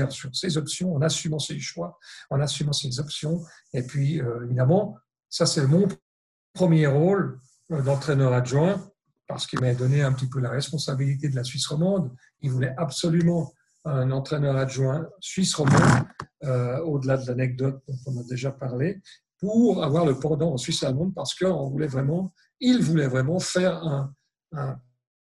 [0.07, 1.99] sur ses options, en assumant ses choix,
[2.29, 3.43] en assumant ses options.
[3.73, 4.95] Et puis, évidemment,
[5.29, 5.89] ça c'est mon
[6.53, 8.92] premier rôle d'entraîneur adjoint
[9.27, 12.11] parce qu'il m'a donné un petit peu la responsabilité de la Suisse romande.
[12.41, 13.53] Il voulait absolument
[13.85, 16.05] un entraîneur adjoint suisse romande,
[16.43, 19.01] euh, au-delà de l'anecdote dont on a déjà parlé,
[19.39, 23.83] pour avoir le pendant en Suisse allemande, parce qu'on voulait vraiment, il voulait vraiment faire
[23.83, 24.79] un,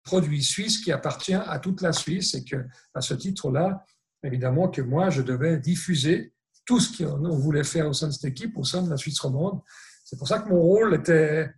[0.03, 3.83] produit suisse qui appartient à toute la Suisse et que, à ce titre-là,
[4.23, 6.33] évidemment que moi, je devais diffuser
[6.65, 9.19] tout ce qu'on voulait faire au sein de cette équipe, au sein de la Suisse
[9.19, 9.59] romande.
[10.05, 11.51] C'est pour ça que mon rôle était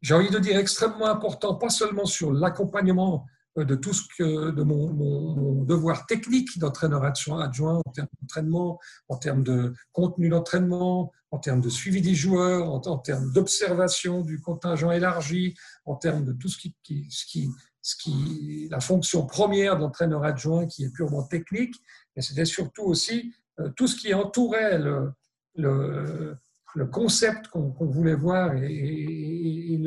[0.00, 3.26] j'ai envie de dire extrêmement important, pas seulement sur l'accompagnement
[3.58, 9.16] euh, de tout ce que de mon, devoir technique d'entraîneur adjoint en termes d'entraînement, en
[9.16, 14.90] termes de contenu d'entraînement, en termes de suivi des joueurs, en, termes d'observation du contingent
[14.90, 16.74] élargi, en termes de tout ce qui,
[17.10, 17.50] ce qui,
[17.82, 21.74] ce qui la fonction première d'entraîneur adjoint qui est purement technique,
[22.16, 25.12] mais c'était surtout aussi euh, tout ce qui entourait le,
[25.56, 26.38] le
[26.74, 29.80] le concept qu'on voulait voir et,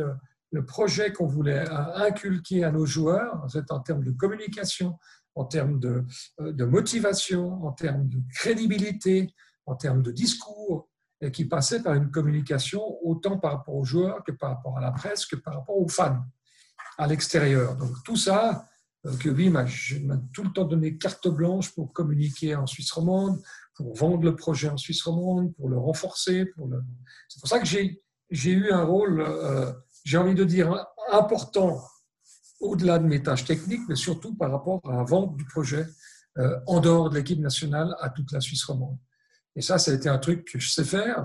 [0.52, 1.63] le, projet qu'on voulait
[1.96, 4.98] inculquer à nos joueurs, en termes de communication,
[5.36, 6.06] en termes de,
[6.41, 9.34] euh, de, motivation, en termes de crédibilité,
[9.65, 10.89] en termes de discours,
[11.22, 14.82] et qui passait par une communication autant par rapport aux joueurs que par rapport à
[14.82, 16.26] la presse, que par rapport aux fans
[16.98, 17.78] à l'extérieur.
[17.78, 18.67] Donc tout ça,
[19.06, 19.65] euh, oui, m'a
[20.34, 23.41] tout le temps donné carte blanche pour communiquer en Suisse romande,
[23.82, 26.46] pour vendre le projet en Suisse romande, pour le renforcer.
[27.28, 29.72] C'est pour ça que j'ai eu un rôle, euh,
[30.04, 31.82] j'ai envie de dire, important
[32.60, 35.86] au-delà de mes tâches techniques, mais surtout par rapport à la vente du projet
[36.38, 38.98] euh, en dehors de l'équipe nationale à toute la Suisse romande.
[39.56, 41.24] Et ça, ça a été un truc que je sais faire,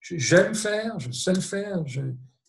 [0.00, 2.02] j'aime faire, je sais le faire, je,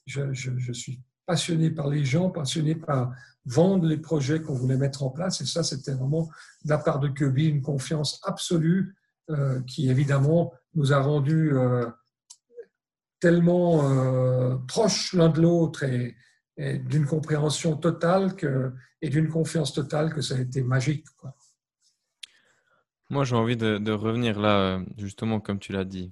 [0.06, 3.14] je, je, suis passionné par les gens, passionné par
[3.46, 5.40] vendre les projets qu'on voulait mettre en place.
[5.40, 6.30] Et ça, c'était vraiment
[6.66, 8.94] de la part de Kirby une confiance absolue
[9.30, 11.90] euh, qui, évidemment, nous a rendu euh,
[13.22, 16.18] tellement euh, proches l'un de l'autre et,
[16.58, 18.36] d'une compréhension totale
[19.02, 21.06] et d'une confiance totale que ça a été magique.
[23.10, 26.12] Moi, j'ai envie de, revenir là, justement, comme tu l'as dit.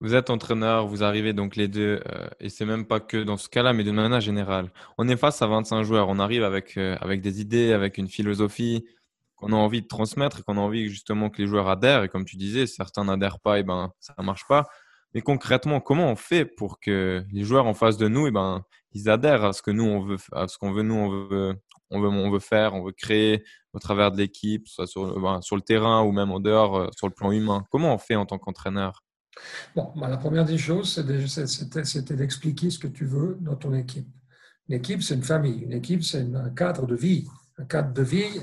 [0.00, 3.36] Vous êtes entraîneur, vous arrivez donc les deux, euh, et c'est même pas que dans
[3.36, 4.70] ce cas-là, mais de manière générale.
[4.96, 8.06] On est face à 25 joueurs, on arrive avec, euh, avec des idées, avec une
[8.06, 8.84] philosophie
[9.34, 12.04] qu'on a envie de transmettre et qu'on a envie justement que les joueurs adhèrent.
[12.04, 14.68] Et comme tu disais, certains n'adhèrent pas, et ben ça ne marche pas.
[15.14, 18.62] Mais concrètement, comment on fait pour que les joueurs en face de nous, et ben,
[18.92, 22.38] ils adhèrent à ce que nous on veut, à ce qu'on veut, nous on veut,
[22.40, 26.30] faire, on veut créer au travers de l'équipe, soit sur, ben, le terrain ou même
[26.30, 27.64] en dehors, euh, sur le plan humain?
[27.70, 29.02] Comment on fait en tant qu'entraîneur?
[29.74, 34.08] Bon, bah, la première des choses, c'était d'expliquer ce que tu veux dans ton équipe.
[34.68, 35.60] Une équipe, c'est une famille.
[35.60, 37.26] Une équipe, c'est un cadre de vie.
[37.58, 38.40] Un cadre de vie,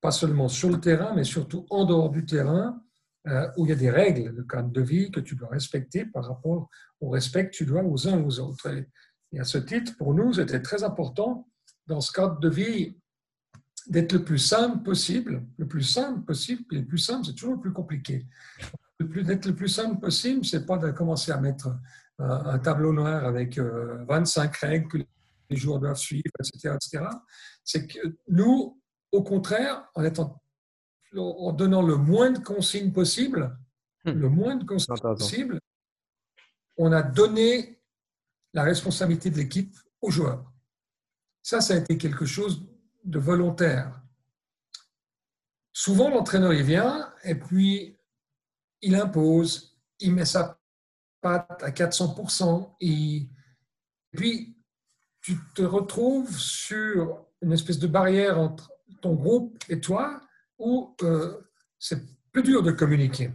[0.00, 2.82] pas seulement sur le terrain, mais surtout en dehors du terrain,
[3.28, 6.04] euh, où il y a des règles de cadre de vie que tu dois respecter
[6.04, 6.68] par rapport
[7.00, 8.68] au respect que tu dois aux uns aux autres.
[9.32, 11.48] Et, à ce titre, pour nous, c'était très important,
[11.86, 12.96] dans ce cadre de vie,
[13.88, 15.44] d'être le plus simple possible.
[15.56, 18.26] Le plus simple possible, et le plus simple, c'est toujours le plus compliqué
[19.02, 21.76] d'être le plus simple possible, c'est pas de commencer à mettre
[22.18, 24.98] un, tableau noir avec 25 euh, règles que
[25.50, 26.74] les joueurs doivent suivre, etc.
[26.74, 27.04] etc.
[27.64, 30.42] C'est que nous, au contraire, en, étant,
[31.16, 33.56] en donnant le moins de consignes possible,
[34.04, 34.10] hmm.
[34.10, 35.58] le moins de consignes possible,
[36.76, 37.82] on a donné
[38.54, 40.52] la responsabilité de l'équipe aux joueurs.
[41.42, 42.66] Ça, ça a été quelque chose
[43.04, 44.00] de volontaire.
[45.72, 47.96] Souvent, l'entraîneur, il vient et puis
[48.82, 50.58] il impose, il met sa
[51.20, 53.28] patte à 400%, et
[54.10, 54.56] puis
[55.20, 60.20] tu te retrouves sur une espèce de barrière entre ton groupe et toi,
[60.58, 61.40] où euh,
[61.78, 63.30] c'est plus dur de communiquer.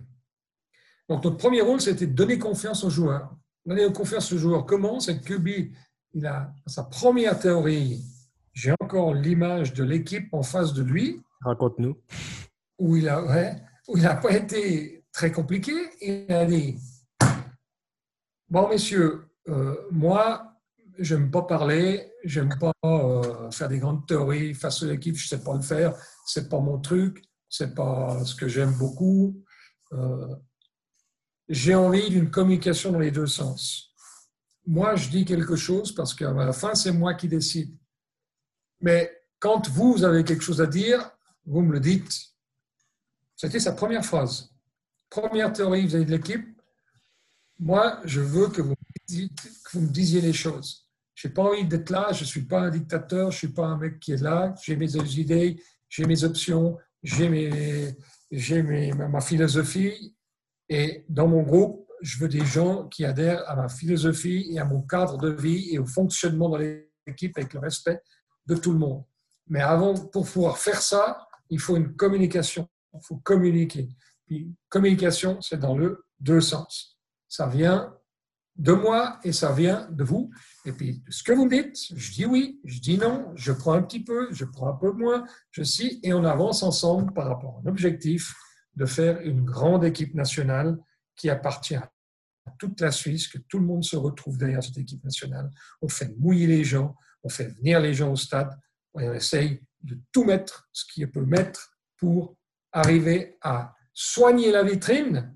[1.09, 3.33] Donc notre premier rôle, c'était de donner confiance aux joueurs.
[3.65, 4.65] Donner confiance aux joueurs.
[4.65, 4.99] Comment?
[4.99, 5.71] C'est que Kubi,
[6.13, 8.03] il a sa première théorie.
[8.53, 11.21] J'ai encore l'image de l'équipe en face de lui.
[11.41, 11.95] Raconte-nous.
[12.79, 13.55] Où il a, ouais,
[13.87, 15.73] où il n'a pas été très compliqué.
[15.99, 16.77] Il a dit
[18.49, 20.53] Bon, messieurs, euh, moi,
[20.99, 25.15] je n'aime pas parler, je n'aime pas euh, faire des grandes théories face à l'équipe,
[25.15, 25.95] je ne sais pas le faire,
[26.27, 29.43] ce n'est pas mon truc, ce n'est pas ce que j'aime beaucoup.
[29.93, 30.35] Euh,
[31.49, 33.95] j'ai envie d'une communication dans les deux sens.
[34.67, 37.75] Moi, je dis quelque chose parce qu'à la fin, c'est moi qui décide.
[38.81, 41.09] Mais quand vous avez quelque chose à dire,
[41.45, 42.13] vous me le dites.
[43.35, 44.56] C'était sa première phrase
[45.09, 46.45] première théorie vis-à-vis de l'équipe,
[47.59, 48.75] moi, je veux que vous,
[49.75, 50.87] me disiez les choses.
[51.15, 53.47] Je n'ai pas envie d'être là, je ne suis pas un dictateur, je ne suis
[53.47, 57.27] pas un mec qui est là, j'ai mes idées, j'ai mes options, j'ai
[58.29, 60.15] ma philosophie.
[60.69, 64.65] Et dans mon groupe, je veux des gens qui adhèrent à ma philosophie et à
[64.65, 67.99] mon cadre de vie et au fonctionnement de l'équipe avec le respect
[68.45, 69.03] de tout le monde.
[69.47, 72.67] Mais avant, pour pouvoir faire ça, il faut une communication.
[72.93, 73.89] Il faut communiquer.
[74.27, 76.99] Puis communication, c'est dans le deux sens.
[77.27, 77.93] Ça vient
[78.57, 80.31] de moi et ça vient de vous.
[80.65, 83.73] Et puis, ce que vous me dites, je dis oui, je dis non, je prends
[83.73, 87.27] un petit peu, je prends un peu moins, je suis, et on avance ensemble par
[87.27, 88.33] rapport à un objectif
[88.75, 90.77] de faire une grande équipe nationale
[91.15, 91.91] qui appartient à
[92.57, 95.51] toute la Suisse, que tout le monde se retrouve derrière cette équipe nationale.
[95.81, 98.57] On fait mouiller les gens, on fait venir les gens au stade,
[98.99, 102.35] et on essaye de tout mettre, ce qu'il peut mettre pour
[102.71, 105.35] arriver à soigner la vitrine.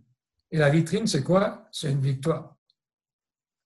[0.52, 1.68] Et la vitrine, c'est quoi?
[1.72, 2.56] C'est une victoire.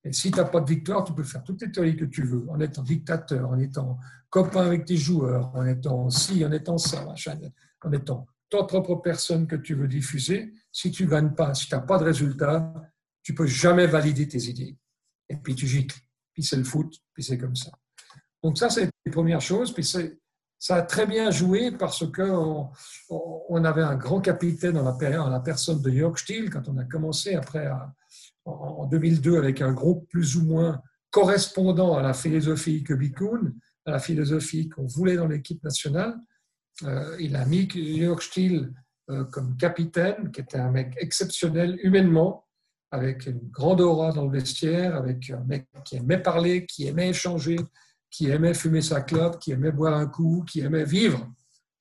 [0.06, 2.24] Et si tu n'as pas de victoire, tu peux faire toutes les théories que tu
[2.24, 6.78] veux, en étant dictateur, en étant copain avec tes joueurs, en étant ci, en étant
[6.78, 7.06] ça,
[7.84, 10.54] en étant ta propre personne que tu veux diffuser.
[10.72, 12.74] Si tu ne gagnes pas, si tu n'as pas de résultat,
[13.22, 14.78] tu peux jamais valider tes idées.
[15.28, 16.00] Et puis tu gicles.
[16.32, 17.72] Puis c'est le foot, puis c'est comme ça.
[18.42, 19.74] Donc ça, c'est les premières choses.
[19.74, 20.20] Puis c'est
[20.58, 22.70] ça a très bien joué parce qu'on
[23.10, 26.86] on avait un grand capitaine en la, la personne de Jörg Stiel quand on a
[26.86, 27.70] commencé après
[28.46, 33.54] en 2002 avec un groupe plus ou moins correspondant à la philosophie que Bikun,
[33.86, 36.16] à la philosophie qu'on voulait dans l'équipe nationale.
[36.84, 38.74] Euh, il a mis Jörg Stiel
[39.10, 42.46] euh, comme capitaine, qui était un mec exceptionnel humainement,
[42.92, 47.10] avec une grande aura dans le vestiaire, avec un mec qui aimait parler, qui aimait
[47.10, 47.58] échanger,
[48.16, 51.30] qui aimait fumer sa clope, qui aimait boire un coup, qui aimait vivre,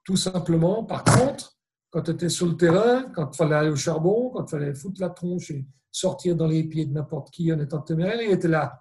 [0.03, 0.83] tout simplement.
[0.83, 1.57] Par contre,
[1.91, 4.75] quand tu étais sur le terrain, quand il fallait aller au charbon, quand il fallait
[4.75, 8.33] foutre la tronche et sortir dans les pieds de n'importe qui en étant téméraire, il
[8.33, 8.81] était là.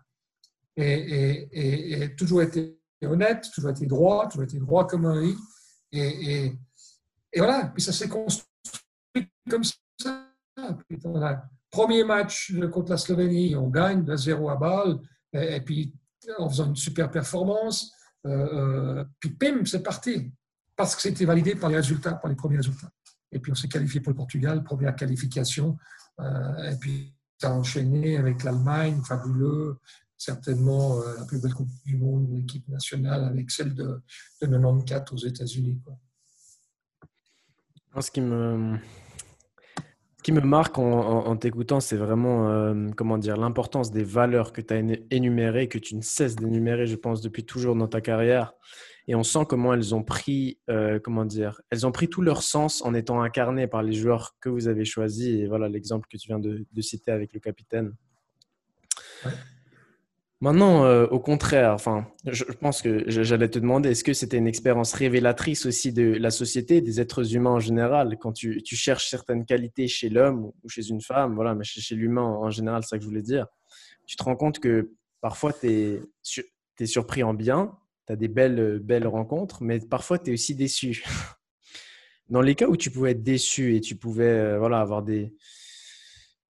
[0.76, 1.48] Et,
[2.02, 5.36] et, toujours été honnête, toujours été droit, toujours été droit comme un riz.
[5.92, 6.58] Et,
[7.38, 10.28] voilà, puis ça s'est construit comme ça.
[11.70, 15.00] Premier match contre la Slovénie, on gagne de 0 à balle,
[15.34, 15.94] et, puis
[16.38, 17.94] en faisant une super performance,
[18.26, 20.32] euh, euh, puis pim, c'est parti,
[20.76, 22.90] parce que c'était validé par les résultats, par les premiers résultats.
[23.32, 25.78] Et puis on s'est qualifié pour le Portugal, première qualification,
[26.20, 29.78] euh, et puis ça a enchaîné avec l'Allemagne, fabuleux,
[30.18, 34.02] certainement la plus belle Coupe du Monde, l'équipe nationale, avec celle de,
[34.42, 35.82] de 94 aux États-Unis.
[38.00, 38.80] Ce qui me
[40.24, 44.74] qui me marque en, t'écoutant, c'est vraiment euh, comment dire l'importance des valeurs que tu
[44.74, 44.82] as
[45.12, 48.54] énumérées, que tu ne cesses d'énumérer, je pense, depuis toujours dans ta carrière.
[49.08, 52.42] Et on sent comment elles ont pris, euh, comment dire, elles ont pris tout leur
[52.42, 55.28] sens en étant incarnées par les joueurs que vous avez choisis.
[55.28, 57.94] Et voilà l'exemple que tu viens de, citer avec le capitaine.
[60.44, 64.46] Maintenant, euh, au contraire, enfin, je pense que j'allais te demander, est-ce que c'était une
[64.46, 69.46] expérience révélatrice aussi de la société, des êtres humains en général, quand tu, cherches certaines
[69.46, 72.98] qualités chez l'homme ou chez une femme, voilà, mais chez, l'humain en général, c'est ça
[72.98, 73.48] que je voulais dire.
[74.06, 78.82] Tu te rends compte que parfois tu es, surpris en bien, tu as des belles,
[78.84, 81.06] belles rencontres, mais parfois tu es aussi déçu.
[82.28, 85.34] Dans les cas où tu pouvais être déçu et tu pouvais euh, voilà, avoir des,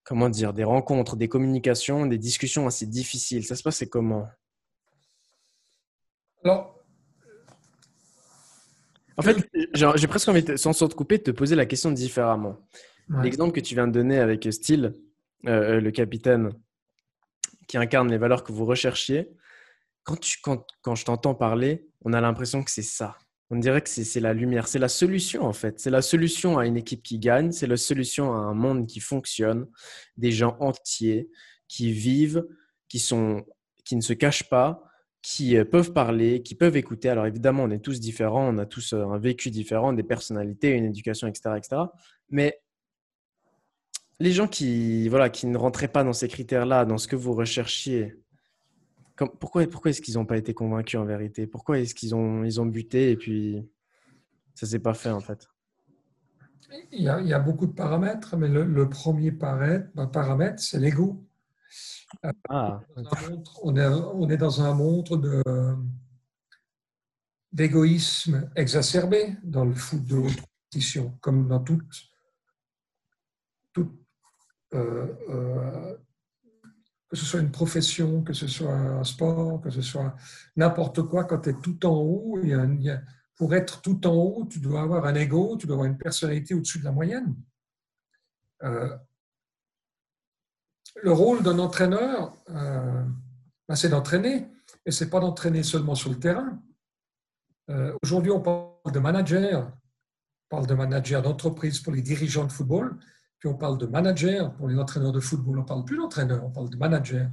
[0.04, 3.46] comment dire, des rencontres, des communications, des discussions assez difficiles.
[3.46, 4.28] Ça se passait comment?
[6.44, 6.80] Alors,
[9.18, 12.58] en fait, j'ai presque envie, sans s'en couper, de te poser la question différemment.
[13.22, 14.94] L'exemple que tu viens de donner avec Steele,
[15.46, 16.52] euh, le capitaine
[17.68, 19.30] qui incarne les valeurs que vous recherchiez,
[20.04, 23.18] quand, tu, quand, quand je t'entends parler, on a l'impression que c'est ça.
[23.54, 25.80] On dirait que c'est la lumière, c'est la solution en fait.
[25.80, 29.00] C'est la solution à une équipe qui gagne, c'est la solution à un monde qui
[29.00, 29.68] fonctionne,
[30.18, 31.30] des gens entiers
[31.68, 32.48] qui vivent,
[32.88, 33.46] qui, sont,
[33.86, 34.84] qui ne se cachent pas,
[35.22, 37.10] qui euh, peuvent parler, qui peuvent écouter.
[37.10, 40.72] Alors évidemment, on est tous différents, on a tous euh, un vécu différent, des personnalités,
[40.72, 41.52] une éducation, etc.
[41.56, 41.84] etc.
[42.32, 42.60] Mais
[44.20, 47.34] les gens qui, voilà, qui ne rentraient pas dans ces critères-là, dans ce que vous
[47.34, 48.16] recherchiez,
[49.16, 51.46] pourquoi, pourquoi est-ce qu'ils n'ont pas été convaincus en vérité?
[51.48, 53.70] Pourquoi est-ce qu'ils ont, ils ont buté et puis
[54.56, 55.48] ça ne s'est pas fait en fait?
[56.92, 60.60] Il y, a, il y, a, beaucoup de paramètres, mais le, premier paramètre, ben, paramètre
[60.60, 61.24] c'est l'ego.
[62.50, 62.82] Ah.
[63.62, 65.44] On, est, on est dans un monde de,
[67.52, 72.10] d'égoïsme exacerbé dans le foot de haute compétition, comme dans toute,
[73.72, 73.94] toute
[74.74, 75.98] euh, euh,
[77.14, 80.16] que ce soit une profession, que ce soit un sport, que ce soit
[80.56, 82.40] n'importe quoi, quand tu es tout en haut,
[83.36, 86.56] pour être tout en haut, tu dois avoir un ego, tu dois avoir une personnalité
[86.56, 87.36] au-dessus de la moyenne.
[88.64, 88.98] Euh,
[91.04, 93.06] le rôle d'un entraîneur, euh,
[93.68, 94.48] ben, c'est d'entraîner,
[94.84, 96.60] et ce n'est pas d'entraîner seulement sur le terrain.
[97.70, 99.72] Euh, aujourd'hui, on parle de manager,
[100.50, 102.98] on parle de manager d'entreprise pour les dirigeants de football,
[103.48, 105.60] on parle de manager pour les entraîneurs de football.
[105.60, 107.30] On ne parle plus d'entraîneur, on parle de manager.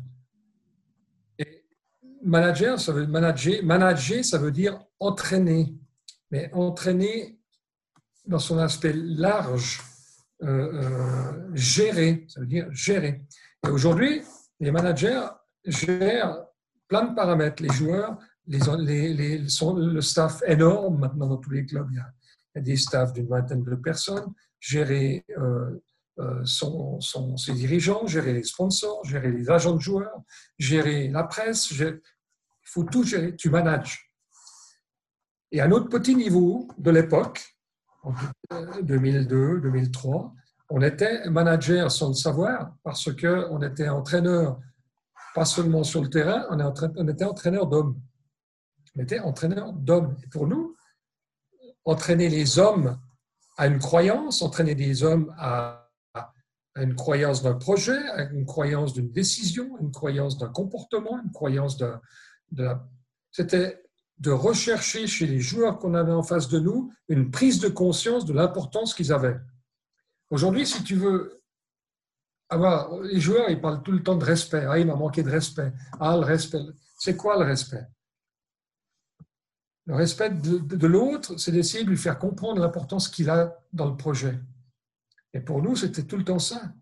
[1.38, 1.64] Et
[2.22, 3.62] manager, ça veut manager.
[3.62, 5.74] Manager, ça veut dire entraîner.
[6.30, 7.38] Mais entraîner
[8.26, 9.80] dans son aspect large,
[10.42, 13.26] euh, euh, gérer, ça veut dire gérer.
[13.66, 14.22] Et aujourd'hui,
[14.58, 15.26] les managers
[15.64, 16.44] gèrent
[16.88, 17.62] plein de paramètres.
[17.62, 21.88] Les joueurs, les, le staff énorme maintenant dans tous les clubs.
[21.90, 22.00] Il y
[22.58, 24.32] a, des staffs d'une vingtaine de personnes.
[24.58, 25.80] Gérer euh,
[26.20, 27.00] euh, son,
[27.36, 30.20] ses dirigeants, gérer les sponsors, gérer les agents de joueurs,
[30.58, 31.70] gérer la presse.
[31.70, 31.98] Il
[32.64, 33.34] faut tout gérer.
[33.36, 34.12] Tu manages.
[35.50, 37.42] Et à notre petit niveau de l'époque,
[38.02, 38.12] en
[38.82, 40.34] 2002, 2003,
[40.70, 44.60] on était manager sans le savoir parce qu'on était entraîneur,
[45.34, 46.58] pas seulement sur le terrain, on,
[46.96, 48.00] on était entraîneur d'hommes.
[48.96, 50.16] On était entraîneur d'hommes.
[50.22, 50.76] Et pour nous,
[51.84, 52.98] entraîner les hommes
[53.56, 55.79] à une croyance, entraîner des hommes à
[56.74, 61.20] à une croyance d'un projet, à une croyance d'une décision, à une croyance d'un comportement,
[61.22, 61.92] une croyance de.
[63.32, 63.82] C'était
[64.18, 68.26] de rechercher chez les joueurs qu'on avait en face de nous une prise de conscience
[68.26, 69.38] de l'importance qu'ils avaient.
[70.28, 71.42] Aujourd'hui, si tu veux
[72.50, 73.00] avoir...
[73.00, 74.66] Les joueurs, ils parlent tout le temps de respect.
[74.68, 75.72] Ah, il m'a manqué de respect.
[75.98, 76.60] Ah, le respect.
[76.98, 77.86] C'est quoi le respect?
[79.86, 83.96] Le respect de l'autre, c'est d'essayer de lui faire comprendre l'importance qu'il a dans le
[83.96, 84.38] projet.
[85.34, 86.72] Et pour nous, c'était tout le temps ça.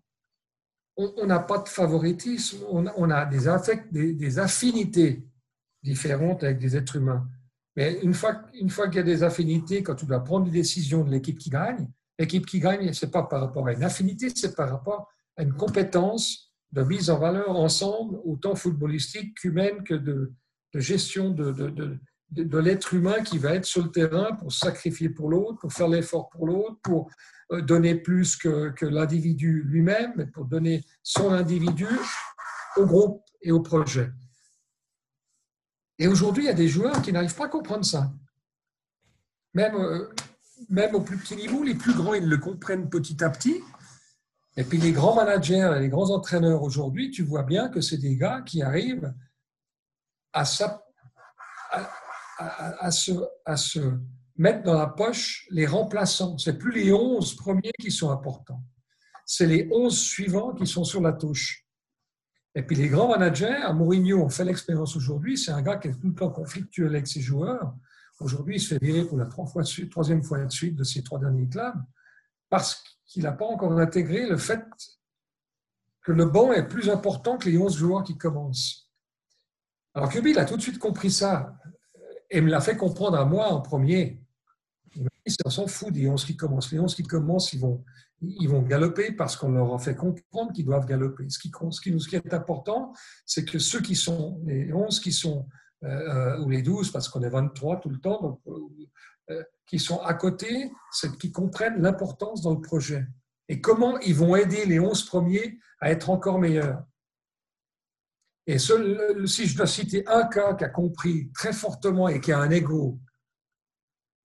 [0.97, 5.23] on n'a pas de favoritisme, on, a des, affinités
[5.83, 7.27] différentes avec des êtres humains.
[7.75, 11.11] Mais une fois, qu'il y a des affinités, quand tu dois prendre des décisions de
[11.11, 11.87] l'équipe qui gagne,
[12.17, 15.43] l'équipe qui gagne, ce n'est pas par rapport à une affinité, c'est par rapport à
[15.43, 20.33] une compétence de mise en valeur ensemble, autant footballistique qu'humaine que de,
[20.73, 21.51] gestion de,
[22.31, 25.87] de, l'être humain qui va être sur le terrain pour sacrifier pour l'autre, pour faire
[25.87, 27.09] l'effort pour l'autre, pour
[27.61, 31.87] donner plus que, que l'individu lui-même, mais pour donner son individu
[32.77, 34.11] au groupe et au projet.
[35.97, 38.11] Et aujourd'hui, il y a des joueurs qui n'arrivent pas à comprendre ça.
[39.53, 40.09] Même, euh,
[40.69, 43.61] même au plus petit niveau, les plus grands, ils le comprennent petit à petit.
[44.55, 47.97] Et puis les grands managers et les grands entraîneurs aujourd'hui, tu vois bien que c'est
[47.97, 49.13] des gars qui arrivent
[50.33, 50.43] à,
[51.71, 51.89] à,
[52.37, 53.11] à, à se,
[53.55, 53.79] se,
[54.39, 56.37] mettre dans la poche les remplaçants.
[56.37, 58.63] C'est plus les 11 premiers qui sont importants.
[59.25, 61.67] C'est les 11 suivants qui sont sur la touche.
[62.55, 65.89] Et puis les grands managers, à Mourinho, on fait l'expérience aujourd'hui, c'est un gars qui
[65.89, 67.75] est tout le temps conflictuel avec ses joueurs.
[68.19, 71.47] Aujourd'hui, il se fait virer pour la troisième fois de suite de ses trois derniers
[71.47, 71.75] clubs
[72.49, 74.63] parce qu'il n'a pas encore intégré le fait
[76.01, 78.89] que le banc est plus important que les 11 joueurs qui commencent.
[79.93, 81.55] Alors Kubi, il a tout de suite compris ça
[82.29, 84.21] et me l'a fait comprendre à moi en premier.
[85.45, 86.71] On s'en fout des 11 qui commencent.
[86.71, 87.83] Les 11 qui commencent, ils vont,
[88.63, 91.29] galoper parce qu'on leur a fait comprendre qu'ils doivent galoper.
[91.29, 91.51] Ce qui,
[92.15, 92.93] est important,
[93.25, 95.47] c'est que ceux qui sont, les 11 qui sont,
[95.83, 98.41] euh, euh, ou les 12, parce qu'on est 23 tout le temps,
[99.29, 103.05] euh, qui sont à côté, c'est qu'ils comprennent l'importance dans le projet.
[103.47, 106.83] Et comment ils vont aider les 11 premiers à être encore meilleurs.
[108.47, 112.39] Et si je dois citer un cas qui a compris très fortement et qui a
[112.39, 112.99] un ego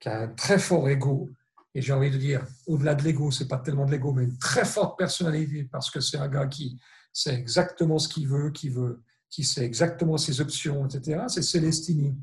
[0.01, 1.31] qui a un très fort ego,
[1.75, 4.39] et j'ai envie de dire, au-delà de l'ego, c'est pas tellement de l'ego, mais une
[4.39, 6.79] très forte personnalité, parce que c'est un gars qui
[7.13, 11.25] sait exactement ce qu'il veut, qui veut, qui sait exactement ses options, etc.
[11.29, 12.17] C'est Célestini,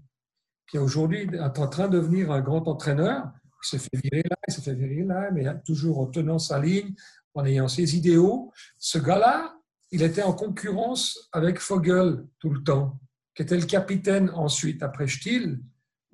[0.70, 3.30] qui aujourd'hui est en train de devenir un grand entraîneur.
[3.64, 6.94] Il s'est fait virer là, il fait virer là, mais toujours en tenant sa ligne,
[7.34, 8.52] en ayant ses idéaux.
[8.78, 9.54] Ce gars-là,
[9.92, 13.00] il était en concurrence avec Fogel tout le temps,
[13.36, 15.60] qui était le capitaine ensuite, après Stiel,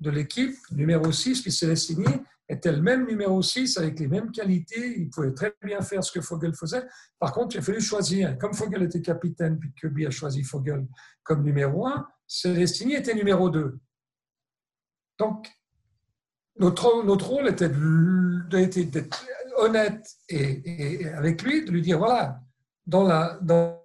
[0.00, 2.06] de l'équipe, numéro 6, puis Célestini
[2.48, 4.98] était le même numéro 6 avec les mêmes qualités.
[4.98, 6.82] Il pouvait très bien faire ce que Fogel faisait.
[7.18, 8.38] Par contre, il a fallu choisir.
[8.38, 10.86] Comme Fogel était capitaine, puis Kirby a choisi Fogel
[11.22, 13.78] comme numéro 1, Célestini était numéro 2.
[15.18, 15.50] Donc,
[16.58, 17.68] notre, notre rôle était
[18.84, 19.26] d'être
[19.56, 22.40] honnête et, avec lui, de lui dire voilà,
[22.86, 23.82] dans la, dans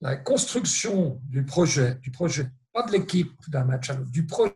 [0.00, 4.54] la construction du projet, du projet, pas de l'équipe d'un match à l'autre, du projet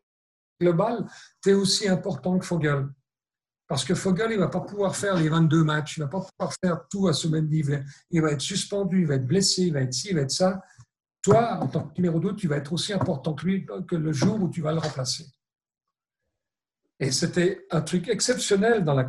[0.61, 1.07] global,
[1.43, 2.89] tu es aussi important que Fogel.
[3.67, 6.11] Parce que Fogel, il ne va pas pouvoir faire les 22 matchs, il ne va
[6.11, 7.75] pas pouvoir faire tout à ce même niveau.
[8.11, 10.31] Il va être suspendu, il va être blessé, il va être ci, il va être
[10.31, 10.63] ça.
[11.23, 14.13] Toi, en tant que numéro 2, tu vas être aussi important que lui que le
[14.13, 15.27] jour où tu vas le remplacer.
[17.01, 19.05] Et c'était un truc exceptionnel dans la,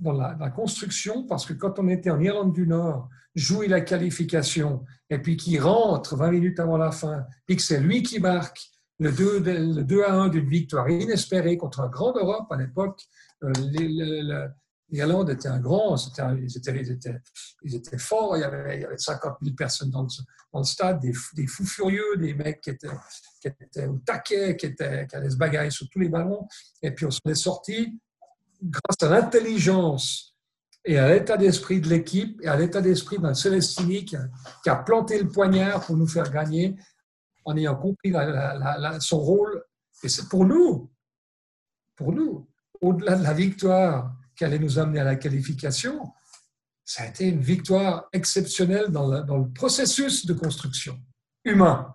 [0.00, 4.84] dans, la, construction parce que quand on était en Irlande du Nord, jouer la qualification
[5.10, 8.70] et puis qu'il rentre 20 minutes avant la fin, puis que c'est lui qui marque,
[8.98, 13.02] le 2, le 2 à 1 d'une victoire inespérée contre un grand Europe à l'époque.
[13.44, 13.52] Euh,
[14.88, 16.80] L'Irlande était un grand, ils, étaient,
[17.64, 20.08] ils, étaient, forts, il y, avait, il y avait 50 000 personnes dans le,
[20.52, 22.86] dans le stade, des, fous furieux, des mecs qui étaient,
[23.40, 26.46] qui étaient au taquet, qui, étaient, qui allaient se bagarrer sur tous les ballons.
[26.82, 27.98] Et puis on s'en est sorti
[28.62, 30.36] grâce à l'intelligence
[30.84, 34.16] et à l'état d'esprit de l'équipe et à l'état d'esprit d'un Célestini qui
[34.62, 36.76] qui a planté le poignard pour nous faire gagner
[37.46, 38.12] en ayant compris
[39.00, 39.64] son rôle.
[40.02, 40.92] Et c'est pour nous,
[41.94, 42.50] pour nous,
[42.82, 46.12] au-delà de la victoire qui allait nous amener à la qualification,
[46.84, 51.00] ça a été une victoire exceptionnelle dans, le processus de construction
[51.44, 51.94] humain.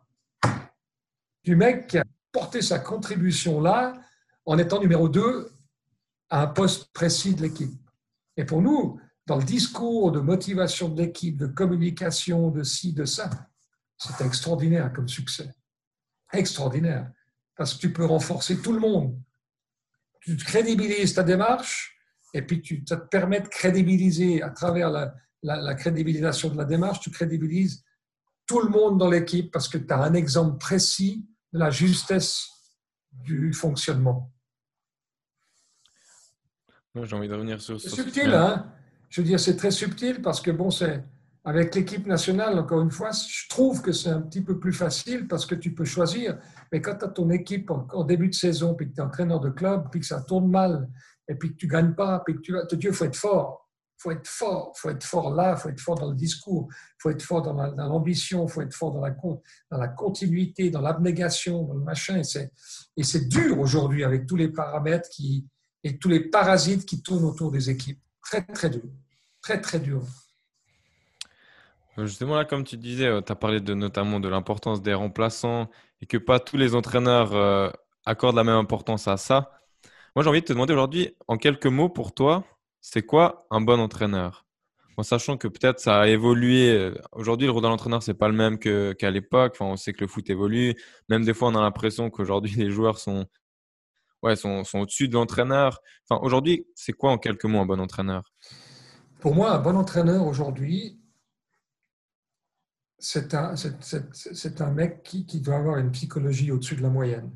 [1.44, 3.94] Du mec qui a porté sa contribution là
[4.46, 5.52] en étant numéro 2
[6.30, 7.72] à un poste précis de l'équipe.
[8.38, 13.06] Et pour nous, dans le discours de motivation de l'équipe, de communication, de ci, de
[13.06, 13.30] ça,
[14.02, 15.54] c'était extraordinaire comme succès.
[16.34, 17.12] Extraordinaire.
[17.56, 19.20] Parce que tu peux renforcer tout le monde.
[20.22, 21.98] Tu crédibilises ta démarche
[22.34, 26.66] et puis tu, ça te permet de crédibiliser à travers la, la, crédibilisation de la
[26.66, 27.84] démarche, tu crédibilises
[28.48, 32.48] tout le monde dans l'équipe parce que tu as un exemple précis de la justesse
[33.12, 34.32] du fonctionnement.
[36.96, 37.80] J'ai envie de revenir sur.
[37.80, 38.72] C'est subtil, hein?
[39.10, 41.04] Je veux dire, c'est très subtil parce que bon, c'est
[41.44, 45.28] avec l'équipe nationale, encore une fois, je trouve que c'est un petit peu plus facile
[45.28, 46.38] parce que tu peux choisir.
[46.72, 49.40] Mais quand tu as ton équipe en, début de saison, puis que tu es entraîneur
[49.40, 50.88] de club, puis que ça tourne mal,
[51.28, 53.70] et puis que tu ne gagnes pas, puis que tu Dieu, il faut être fort.
[53.98, 56.70] faut être fort, faut être fort là, faut être fort dans le discours,
[57.00, 57.54] faut être fort dans
[57.88, 59.16] l'ambition, faut être fort dans la,
[59.72, 62.22] la continuité, dans l'abnégation, dans le machin.
[62.98, 65.10] Et c'est dur aujourd'hui avec tous les paramètres
[65.84, 68.00] et tous les parasites qui tournent autour des équipes.
[68.22, 68.84] Très, très dur.
[69.42, 70.04] Très, très dur.
[71.98, 75.70] Justement, là, comme tu disais, euh, tu as parlé de, notamment de l'importance des remplaçants
[76.02, 77.70] et que pas tous les entraîneurs euh,
[78.06, 79.52] accordent la même importance à ça.
[80.16, 82.46] Moi, j'ai envie de te demander aujourd'hui, en quelques mots pour toi,
[82.80, 84.46] c'est quoi un bon entraîneur?
[84.98, 86.70] En sachant que peut-être ça a évolué.
[86.70, 89.54] Euh, aujourd'hui, le rôle d'un entraîneur, c'est pas le même qu'à l'époque.
[89.56, 90.76] Enfin, on sait que le foot évolue.
[91.10, 93.26] Même des fois, on a l'impression qu'aujourd'hui, les joueurs sont,
[94.24, 95.82] ouais, sont, sont au-dessus de l'entraîneur.
[96.10, 98.32] Enfin, aujourd'hui, c'est quoi en quelques mots un bon entraîneur?
[99.20, 101.01] Pour moi, un bon entraîneur aujourd'hui,
[103.02, 103.34] c'est
[104.62, 107.32] un, mec qui, doit avoir une psychologie au-dessus de la moyenne.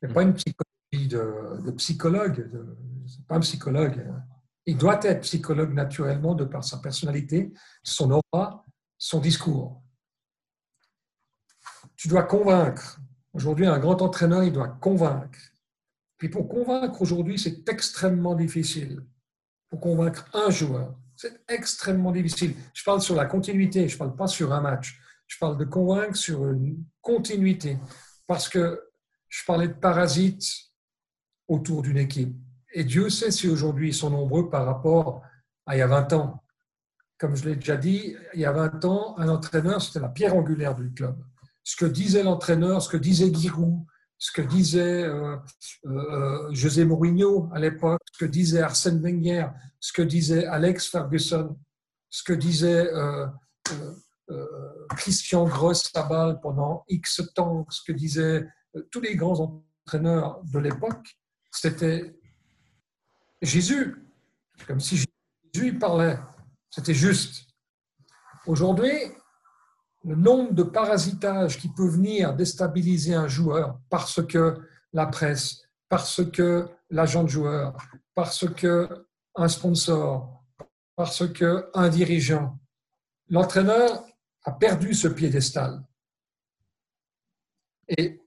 [0.00, 2.50] Mais pas une psychologie de, psychologue,
[3.28, 4.06] pas un psychologue.
[4.64, 8.64] Il doit être psychologue naturellement de par sa personnalité, son aura,
[8.96, 9.82] son discours.
[11.96, 12.98] Tu dois convaincre.
[13.34, 15.38] Aujourd'hui, un grand entraîneur, il doit convaincre.
[16.16, 19.04] Puis pour convaincre aujourd'hui, c'est extrêmement difficile.
[19.68, 22.54] Pour convaincre un joueur, c'est extrêmement difficile.
[22.72, 25.00] Je parle sur la continuité, je ne parle pas sur un match.
[25.26, 27.76] Je parle de convaincre sur une continuité.
[28.28, 28.80] Parce que
[29.28, 30.48] je parlais de parasites
[31.48, 32.36] autour d'une équipe.
[32.72, 35.22] Et Dieu sait si aujourd'hui ils sont nombreux par rapport
[35.66, 36.44] à il y a 20 ans.
[37.18, 40.36] Comme je l'ai déjà dit, il y a 20 ans, un entraîneur, c'était la pierre
[40.36, 41.16] angulaire du club.
[41.64, 43.84] Ce que disait l'entraîneur, ce que disait Giroud,
[44.18, 45.36] ce que disait euh,
[45.86, 49.48] euh, José Mourinho à l'époque, ce que disait Arsène Wenger,
[49.78, 51.56] ce que disait Alex Ferguson,
[52.10, 53.26] ce que disait euh,
[54.96, 58.46] Christian Gross à pendant X temps, ce que disaient
[58.90, 61.16] tous les grands entraîneurs de l'époque,
[61.50, 62.18] c'était
[63.40, 63.96] Jésus,
[64.66, 65.02] comme si
[65.54, 66.18] Jésus parlait.
[66.70, 67.46] C'était juste.
[68.46, 68.92] Aujourd'hui,
[70.04, 74.58] le nombre de parasitages qui peut venir déstabiliser un joueur parce que
[74.92, 77.76] la presse, parce que l'agent de joueur,
[78.14, 80.42] parce que un sponsor,
[80.96, 82.58] parce que un dirigeant.
[83.28, 84.04] L'entraîneur
[84.44, 85.82] a perdu ce piédestal.
[87.88, 88.20] Et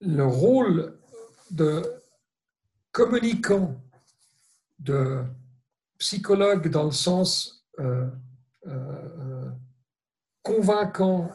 [0.00, 0.98] le rôle
[1.50, 1.82] de
[2.92, 3.76] communicant,
[4.78, 5.24] de
[5.98, 8.08] psychologue dans le sens euh,
[8.66, 9.03] euh,
[10.44, 11.30] convaincant,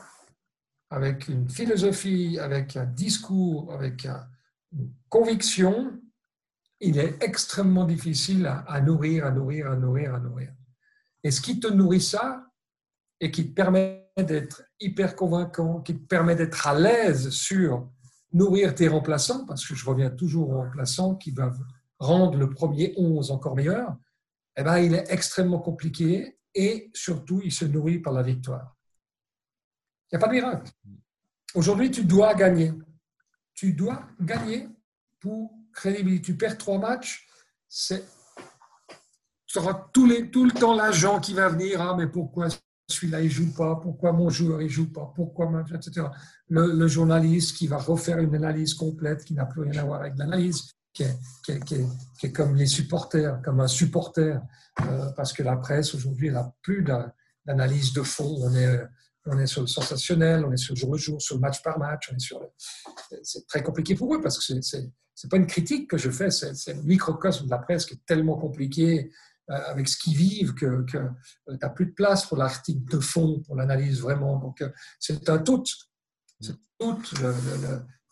[0.89, 4.07] avec une philosophie, avec un discours, avec
[4.71, 5.99] une conviction,
[6.79, 10.53] il est extrêmement difficile à, nourrir, à nourrir, à nourrir, à nourrir.
[11.23, 12.45] Et ce qui te nourrit ça,
[13.19, 17.89] et qui te permet d'être hyper convaincant, qui te permet d'être à l'aise sur
[18.31, 21.59] nourrir tes remplaçants, parce que je reviens toujours aux remplaçants qui doivent
[21.97, 23.97] rendre le premier 11 encore meilleur,
[24.55, 28.78] eh ben, il est extrêmement compliqué et surtout, il se nourrit par la victoire.
[30.11, 30.71] Il n'y a pas de miracle.
[31.55, 32.73] Aujourd'hui, tu dois gagner.
[33.53, 34.69] Tu dois gagner
[35.19, 36.31] pour crédibilité.
[36.31, 37.27] Tu perds trois matchs,
[37.67, 38.03] c'est
[39.45, 41.81] tu auras tout, le temps l'agent qui va venir.
[41.81, 42.49] Ah, mais pourquoi
[42.87, 43.77] celui-là il joue pas?
[43.77, 45.11] Pourquoi mon joueur il joue pas?
[45.15, 46.05] Pourquoi etc.
[46.49, 50.01] Le, le, journaliste qui va refaire une analyse complète qui n'a plus rien à voir
[50.01, 54.41] avec l'analyse qui est, comme les supporters, comme un supporter,
[54.81, 56.83] euh, parce que la presse aujourd'hui n'a plus
[57.45, 58.37] d'analyse de fond.
[58.41, 58.81] On est,
[59.25, 61.61] on est sur le sensationnel, on est sur le jour le jour, sur le match
[61.61, 62.11] par match.
[63.23, 66.31] C'est très compliqué pour eux parce que c'est n'est pas une critique que je fais,
[66.31, 69.11] c'est le microcosme de la presse qui est tellement compliqué
[69.49, 71.09] euh, avec ce qu'ils vivent que, que euh,
[71.49, 74.37] tu n'as plus de place pour l'article de fond, pour l'analyse vraiment.
[74.37, 74.63] Donc
[74.99, 75.63] c'est un tout.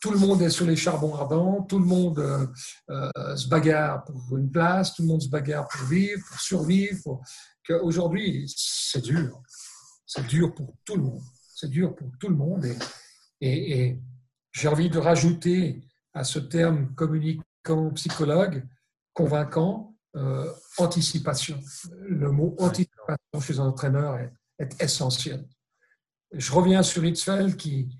[0.00, 2.46] Tout le, monde est sur les charbons ardents, tout le monde euh,
[2.90, 7.20] euh, se bagarre pour une place, tout le monde se bagarre pour vivre, pour survivre.
[7.82, 9.42] Aujourd'hui, c'est dur.
[10.08, 11.22] C'est dur pour tout le monde.
[11.54, 12.64] C'est dur pour tout le monde.
[13.42, 14.00] Et, et,
[14.52, 15.84] j'ai envie de rajouter
[16.14, 18.66] à ce terme communicant, psychologue,
[19.12, 21.60] convaincant, euh, anticipation.
[22.00, 25.46] Le mot anticipation chez un entraîneur est, est essentiel.
[26.32, 27.90] Je reviens sur Hitzfeld qui,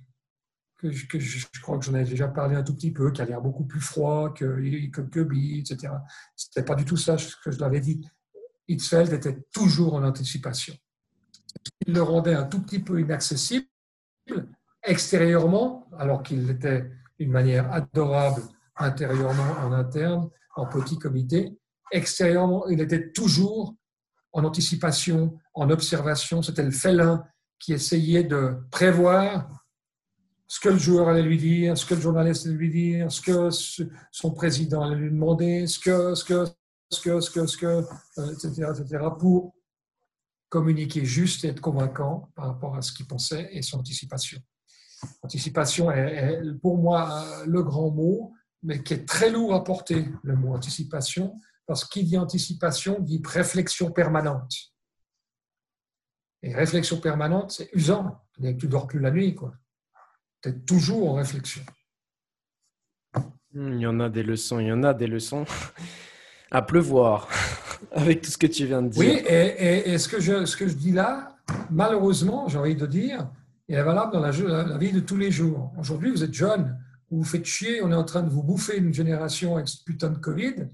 [0.79, 3.43] que, je, crois que j'en ai déjà parlé un tout petit peu, qui a l'air
[3.43, 5.93] beaucoup plus froid que, que Kirby, etc.
[6.35, 8.09] C'était pas du tout ça que je l'avais dit.
[8.67, 10.75] Hitzfeld était toujours en anticipation.
[11.87, 13.67] Il le rendait un tout petit peu inaccessible
[14.85, 18.43] extérieurement, alors qu'il était d'une manière adorable
[18.77, 21.59] intérieurement, en interne, en petit comité.
[21.91, 23.75] Extérieurement, il était toujours
[24.33, 26.43] en anticipation, en observation.
[26.43, 27.25] C'était le félin
[27.59, 29.65] qui essayait de prévoir
[30.47, 33.21] ce que le joueur allait lui dire, ce que le journaliste allait lui dire, ce
[33.21, 33.51] que
[34.11, 36.45] son président allait lui demander, ce que, ce que,
[36.91, 37.85] ce que, ce que, ce que,
[38.33, 39.55] etc., etc., pour
[40.49, 44.41] communiquer juste et être convaincant par rapport à ce qu'il pensait et son anticipation.
[45.23, 48.33] Anticipation est, pour moi le grand mot,
[48.63, 53.23] mais qui est très lourd à porter, le mot anticipation, parce qu'il dit anticipation dit
[53.25, 54.53] réflexion permanente.
[56.43, 58.21] Et réflexion permanente, c'est usant.
[58.35, 59.53] Tu ne dors plus la nuit, quoi.
[60.43, 61.63] Tu es toujours en réflexion.
[63.53, 65.45] Hmm, il y en a des leçons, il y en a des leçons
[66.51, 67.29] à pleuvoir
[67.93, 69.01] avec tout ce que tu viens de dire.
[69.01, 71.37] Oui, et, ce, que je, ce que je dis là,
[71.71, 73.31] malheureusement, j'ai envie de dire,
[73.69, 74.33] est valable dans la,
[74.65, 75.73] la vie de tous les jours.
[75.79, 76.79] Aujourd'hui, vous êtes jeune,
[77.11, 79.83] vous vous faites chier, on est en train de vous bouffer une génération avec ce
[79.85, 80.69] putain de Covid,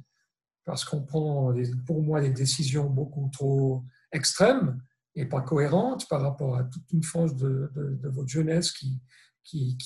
[0.64, 1.52] parce qu'on prend,
[1.86, 4.80] pour moi, des décisions beaucoup trop extrêmes
[5.14, 7.70] et pas cohérentes par rapport à toute une frange de,
[8.04, 9.00] votre jeunesse qui,
[9.42, 9.76] qui,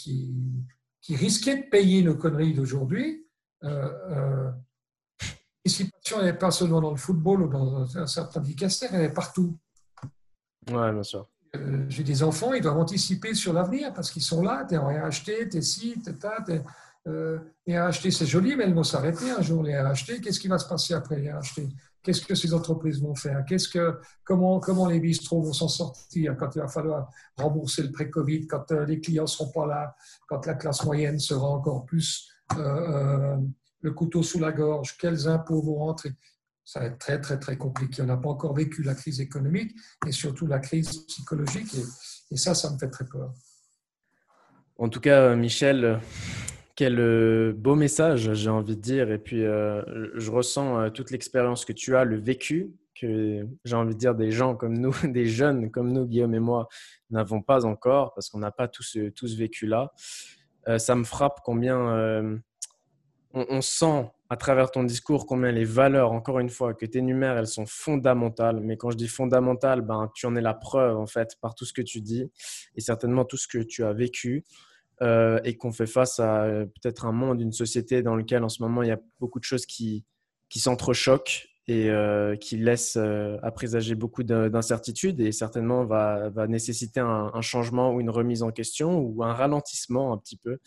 [1.03, 3.27] qui, risquait de payer nos conneries d'aujourd'hui.
[3.65, 4.51] Euh, euh,
[5.69, 9.55] L'anticipation n'est pas seulement dans le football ou dans un certain dicastère, elle est partout.
[10.71, 11.29] Ouais, bien sûr.
[11.57, 14.79] Euh, j'ai des enfants, ils doivent anticiper sur l'avenir parce qu'ils sont là, tu es
[14.79, 16.39] en RHT, tu es ci, tu es ça.
[17.07, 20.23] Euh, les RHT, c'est joli, mais elles vont s'arrêter un jour, les RHT.
[20.23, 21.69] Qu'est-ce qui va se passer après les RHT
[22.03, 23.45] Qu'est-ce que ces entreprises vont faire?
[23.47, 27.93] Qu'est-ce que, comment, comment les bistrots vont s'en sortir quand il va falloir rembourser le
[27.93, 29.95] pré-Covid, quand euh, les clients ne seront pas là,
[30.29, 32.31] quand la classe moyenne sera encore plus
[33.81, 36.15] le couteau sous la gorge Quels impôts vont rentrer
[36.69, 38.03] ça va être très, très, très compliqué.
[38.03, 39.75] On n'a pas encore vécu la crise économique
[40.07, 41.75] et surtout la crise psychologique.
[42.31, 43.33] Et, ça, ça me fait très peur.
[44.77, 45.99] En tout cas, Michel,
[46.77, 49.11] quel euh, beau message, j'ai envie de dire.
[49.11, 49.83] Et puis, euh,
[50.15, 54.15] je ressens euh, toute l'expérience que tu as, le vécu, que j'ai envie de dire
[54.15, 56.69] des gens comme nous, des jeunes comme nous, Guillaume et moi,
[57.09, 59.91] n'avons pas encore, parce qu'on n'a pas tous, tous vécu là.
[60.77, 62.39] ça me frappe combien
[63.35, 67.37] on, sent à travers ton discours combien les valeurs, encore une fois, que tu énumères,
[67.37, 68.61] elles sont fondamentales.
[68.61, 71.65] Mais quand je dis fondamentales, ben, tu en es la preuve, en fait, par tout
[71.65, 72.31] ce que tu dis
[72.77, 74.45] et certainement tout ce que tu as vécu.
[75.01, 78.49] Euh, et qu'on fait face à euh, peut-être un monde, une société dans lequel en
[78.49, 80.05] ce moment il y a beaucoup de choses qui,
[80.49, 86.99] qui s'entrechoquent et euh, qui laissent à présager beaucoup d'incertitudes et certainement va, va nécessiter
[86.99, 90.59] un, un, changement ou une remise en question ou un ralentissement un petit peu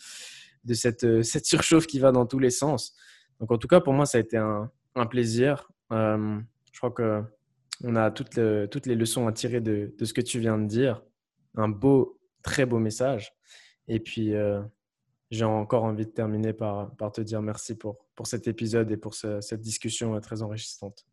[0.64, 2.94] de cette, cette surchauffe qui va dans tous les sens.
[3.40, 4.70] Donc, en tout cas, pour moi, ça a été un,
[5.10, 5.70] plaisir.
[5.92, 6.38] Euh,
[6.72, 8.38] je crois qu'on a toutes,
[8.70, 11.02] toutes, les leçons à tirer de, ce que tu viens de dire.
[11.56, 13.34] Un beau, très beau message.
[13.88, 14.62] Et puis, euh,
[15.30, 18.96] j'ai encore envie de terminer par, par te dire merci pour, pour cet épisode et
[18.96, 21.06] pour cette discussion très enrichissante.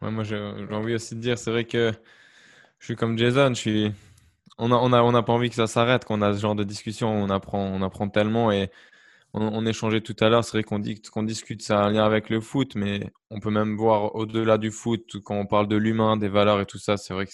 [0.00, 1.92] moi, j'ai envie aussi de dire, c'est vrai que
[2.78, 3.92] je suis comme Jason, je suis...
[4.60, 6.64] on n'a on a, on pas envie que ça s'arrête, qu'on a ce genre de
[6.64, 8.70] discussion, on apprend, on apprend tellement et
[9.32, 10.82] on, échangeait tout à l'heure, c'est vrai qu'on
[11.12, 14.58] qu'on discute, ça a un lien avec le foot, mais on peut même voir au-delà
[14.58, 17.32] du foot, quand on parle de l'humain, des valeurs et tout ça, c'est vrai que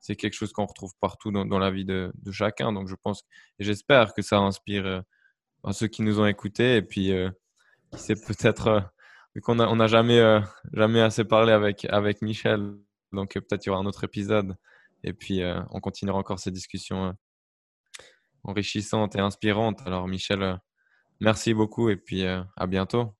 [0.00, 2.72] c'est quelque chose qu'on retrouve partout dans, la vie de, chacun.
[2.72, 3.24] Donc je pense
[3.58, 7.30] et j'espère que ça inspire euh, ceux qui nous ont écoutés et puis euh,
[7.96, 10.20] c'est peut-être euh, qu'on n'a on jamais
[10.72, 12.74] jamais assez parlé avec avec Michel,
[13.12, 14.56] donc peut-être y aura un autre épisode
[15.06, 17.14] et puis on continuera encore ces discussions
[18.44, 19.80] enrichissantes et inspirantes.
[19.86, 20.58] Alors Michel
[21.20, 23.14] Merci beaucoup et puis euh, à bientôt.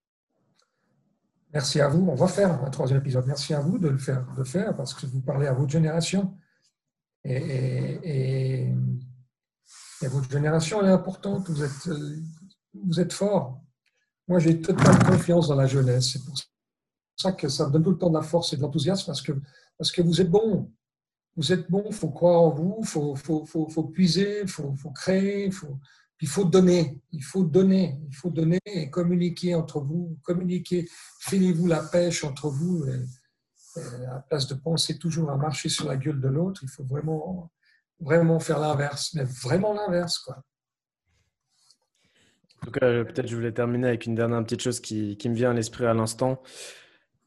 [1.52, 2.06] Merci à vous.
[2.08, 3.26] On va faire un troisième épisode.
[3.26, 6.36] Merci à vous de le faire, de faire parce que vous parlez à votre génération.
[7.24, 8.72] Et,
[10.02, 11.48] votre génération, est importante.
[11.48, 11.88] Vous êtes,
[12.74, 13.62] vous êtes fort.
[14.28, 16.12] Moi, j'ai totale confiance dans la jeunesse.
[16.12, 16.36] C'est pour
[17.16, 19.22] ça que ça me donne tout le temps de la force et de l'enthousiasme parce
[19.22, 19.32] que,
[19.78, 20.70] parce que vous êtes bon.
[21.36, 24.90] Vous êtes bon, il faut croire en vous, faut, faut, faut, faut, puiser, faut, faut
[24.90, 25.78] créer, faut,
[26.20, 30.88] il faut donner, il faut donner, il faut donner et communiquer entre vous, communiquer,
[31.20, 32.84] filez-vous la pêche entre vous.
[33.76, 36.84] à la place de penser toujours à marcher sur la gueule de l'autre, il faut
[36.84, 37.52] vraiment,
[38.00, 40.18] vraiment faire l'inverse, mais vraiment l'inverse.
[40.18, 40.42] quoi.
[42.62, 45.34] En tout cas, peut-être je voulais terminer avec une dernière petite chose qui, qui me
[45.34, 46.42] vient à l'esprit à l'instant.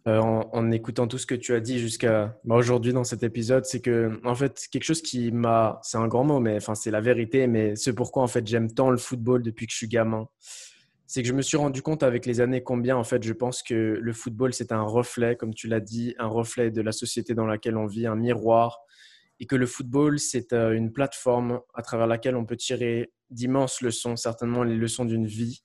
[0.08, 3.66] Euh, en, écoutant tout ce que tu as dit jusqu'à bah, aujourd'hui dans cet épisode,
[3.66, 6.90] c'est que en fait quelque chose qui m'a, c'est un grand mot, mais enfin c'est
[6.90, 9.90] la vérité, mais c'est pourquoi en fait j'aime tant le football depuis que je suis
[9.90, 10.30] gamin,
[11.06, 13.62] c'est que je me suis rendu compte avec les années combien en fait je pense
[13.62, 17.34] que le football c'est un reflet, comme tu l'as dit, un reflet de la société
[17.34, 18.80] dans laquelle on vit, un miroir,
[19.42, 23.82] et que le football c'est euh, une plateforme à travers laquelle on peut tirer d'immenses
[23.82, 25.62] leçons, certainement les leçons d'une vie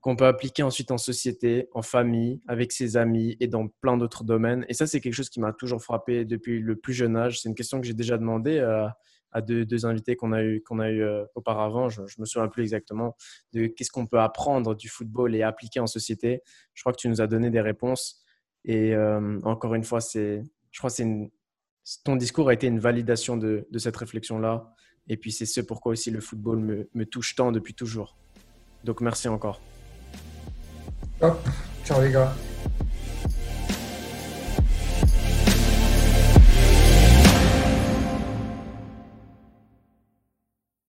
[0.00, 4.24] qu'on peut appliquer ensuite en société, en famille, avec ses amis et dans plein d'autres
[4.24, 4.64] domaines.
[4.68, 7.40] Et ça, c'est quelque chose qui m'a toujours frappé depuis le plus jeune âge.
[7.40, 11.88] C'est une question que j'ai déjà demandé à, deux, invités qu'on a eu, euh, auparavant.
[11.88, 13.16] Je, ne me souviens plus exactement
[13.52, 16.42] de qu'est-ce qu'on peut apprendre du football et appliquer en société.
[16.74, 18.24] Je crois que tu nous as donné des réponses.
[18.64, 20.42] Et euh, encore une fois, je
[20.78, 21.28] crois que
[22.04, 24.74] ton discours a été une validation de, cette réflexion-là.
[25.08, 28.16] Et puis c'est ce pourquoi aussi le football me touche tant depuis toujours.
[28.84, 29.60] Donc merci encore.
[31.20, 31.36] 啊
[31.84, 32.32] 找一个。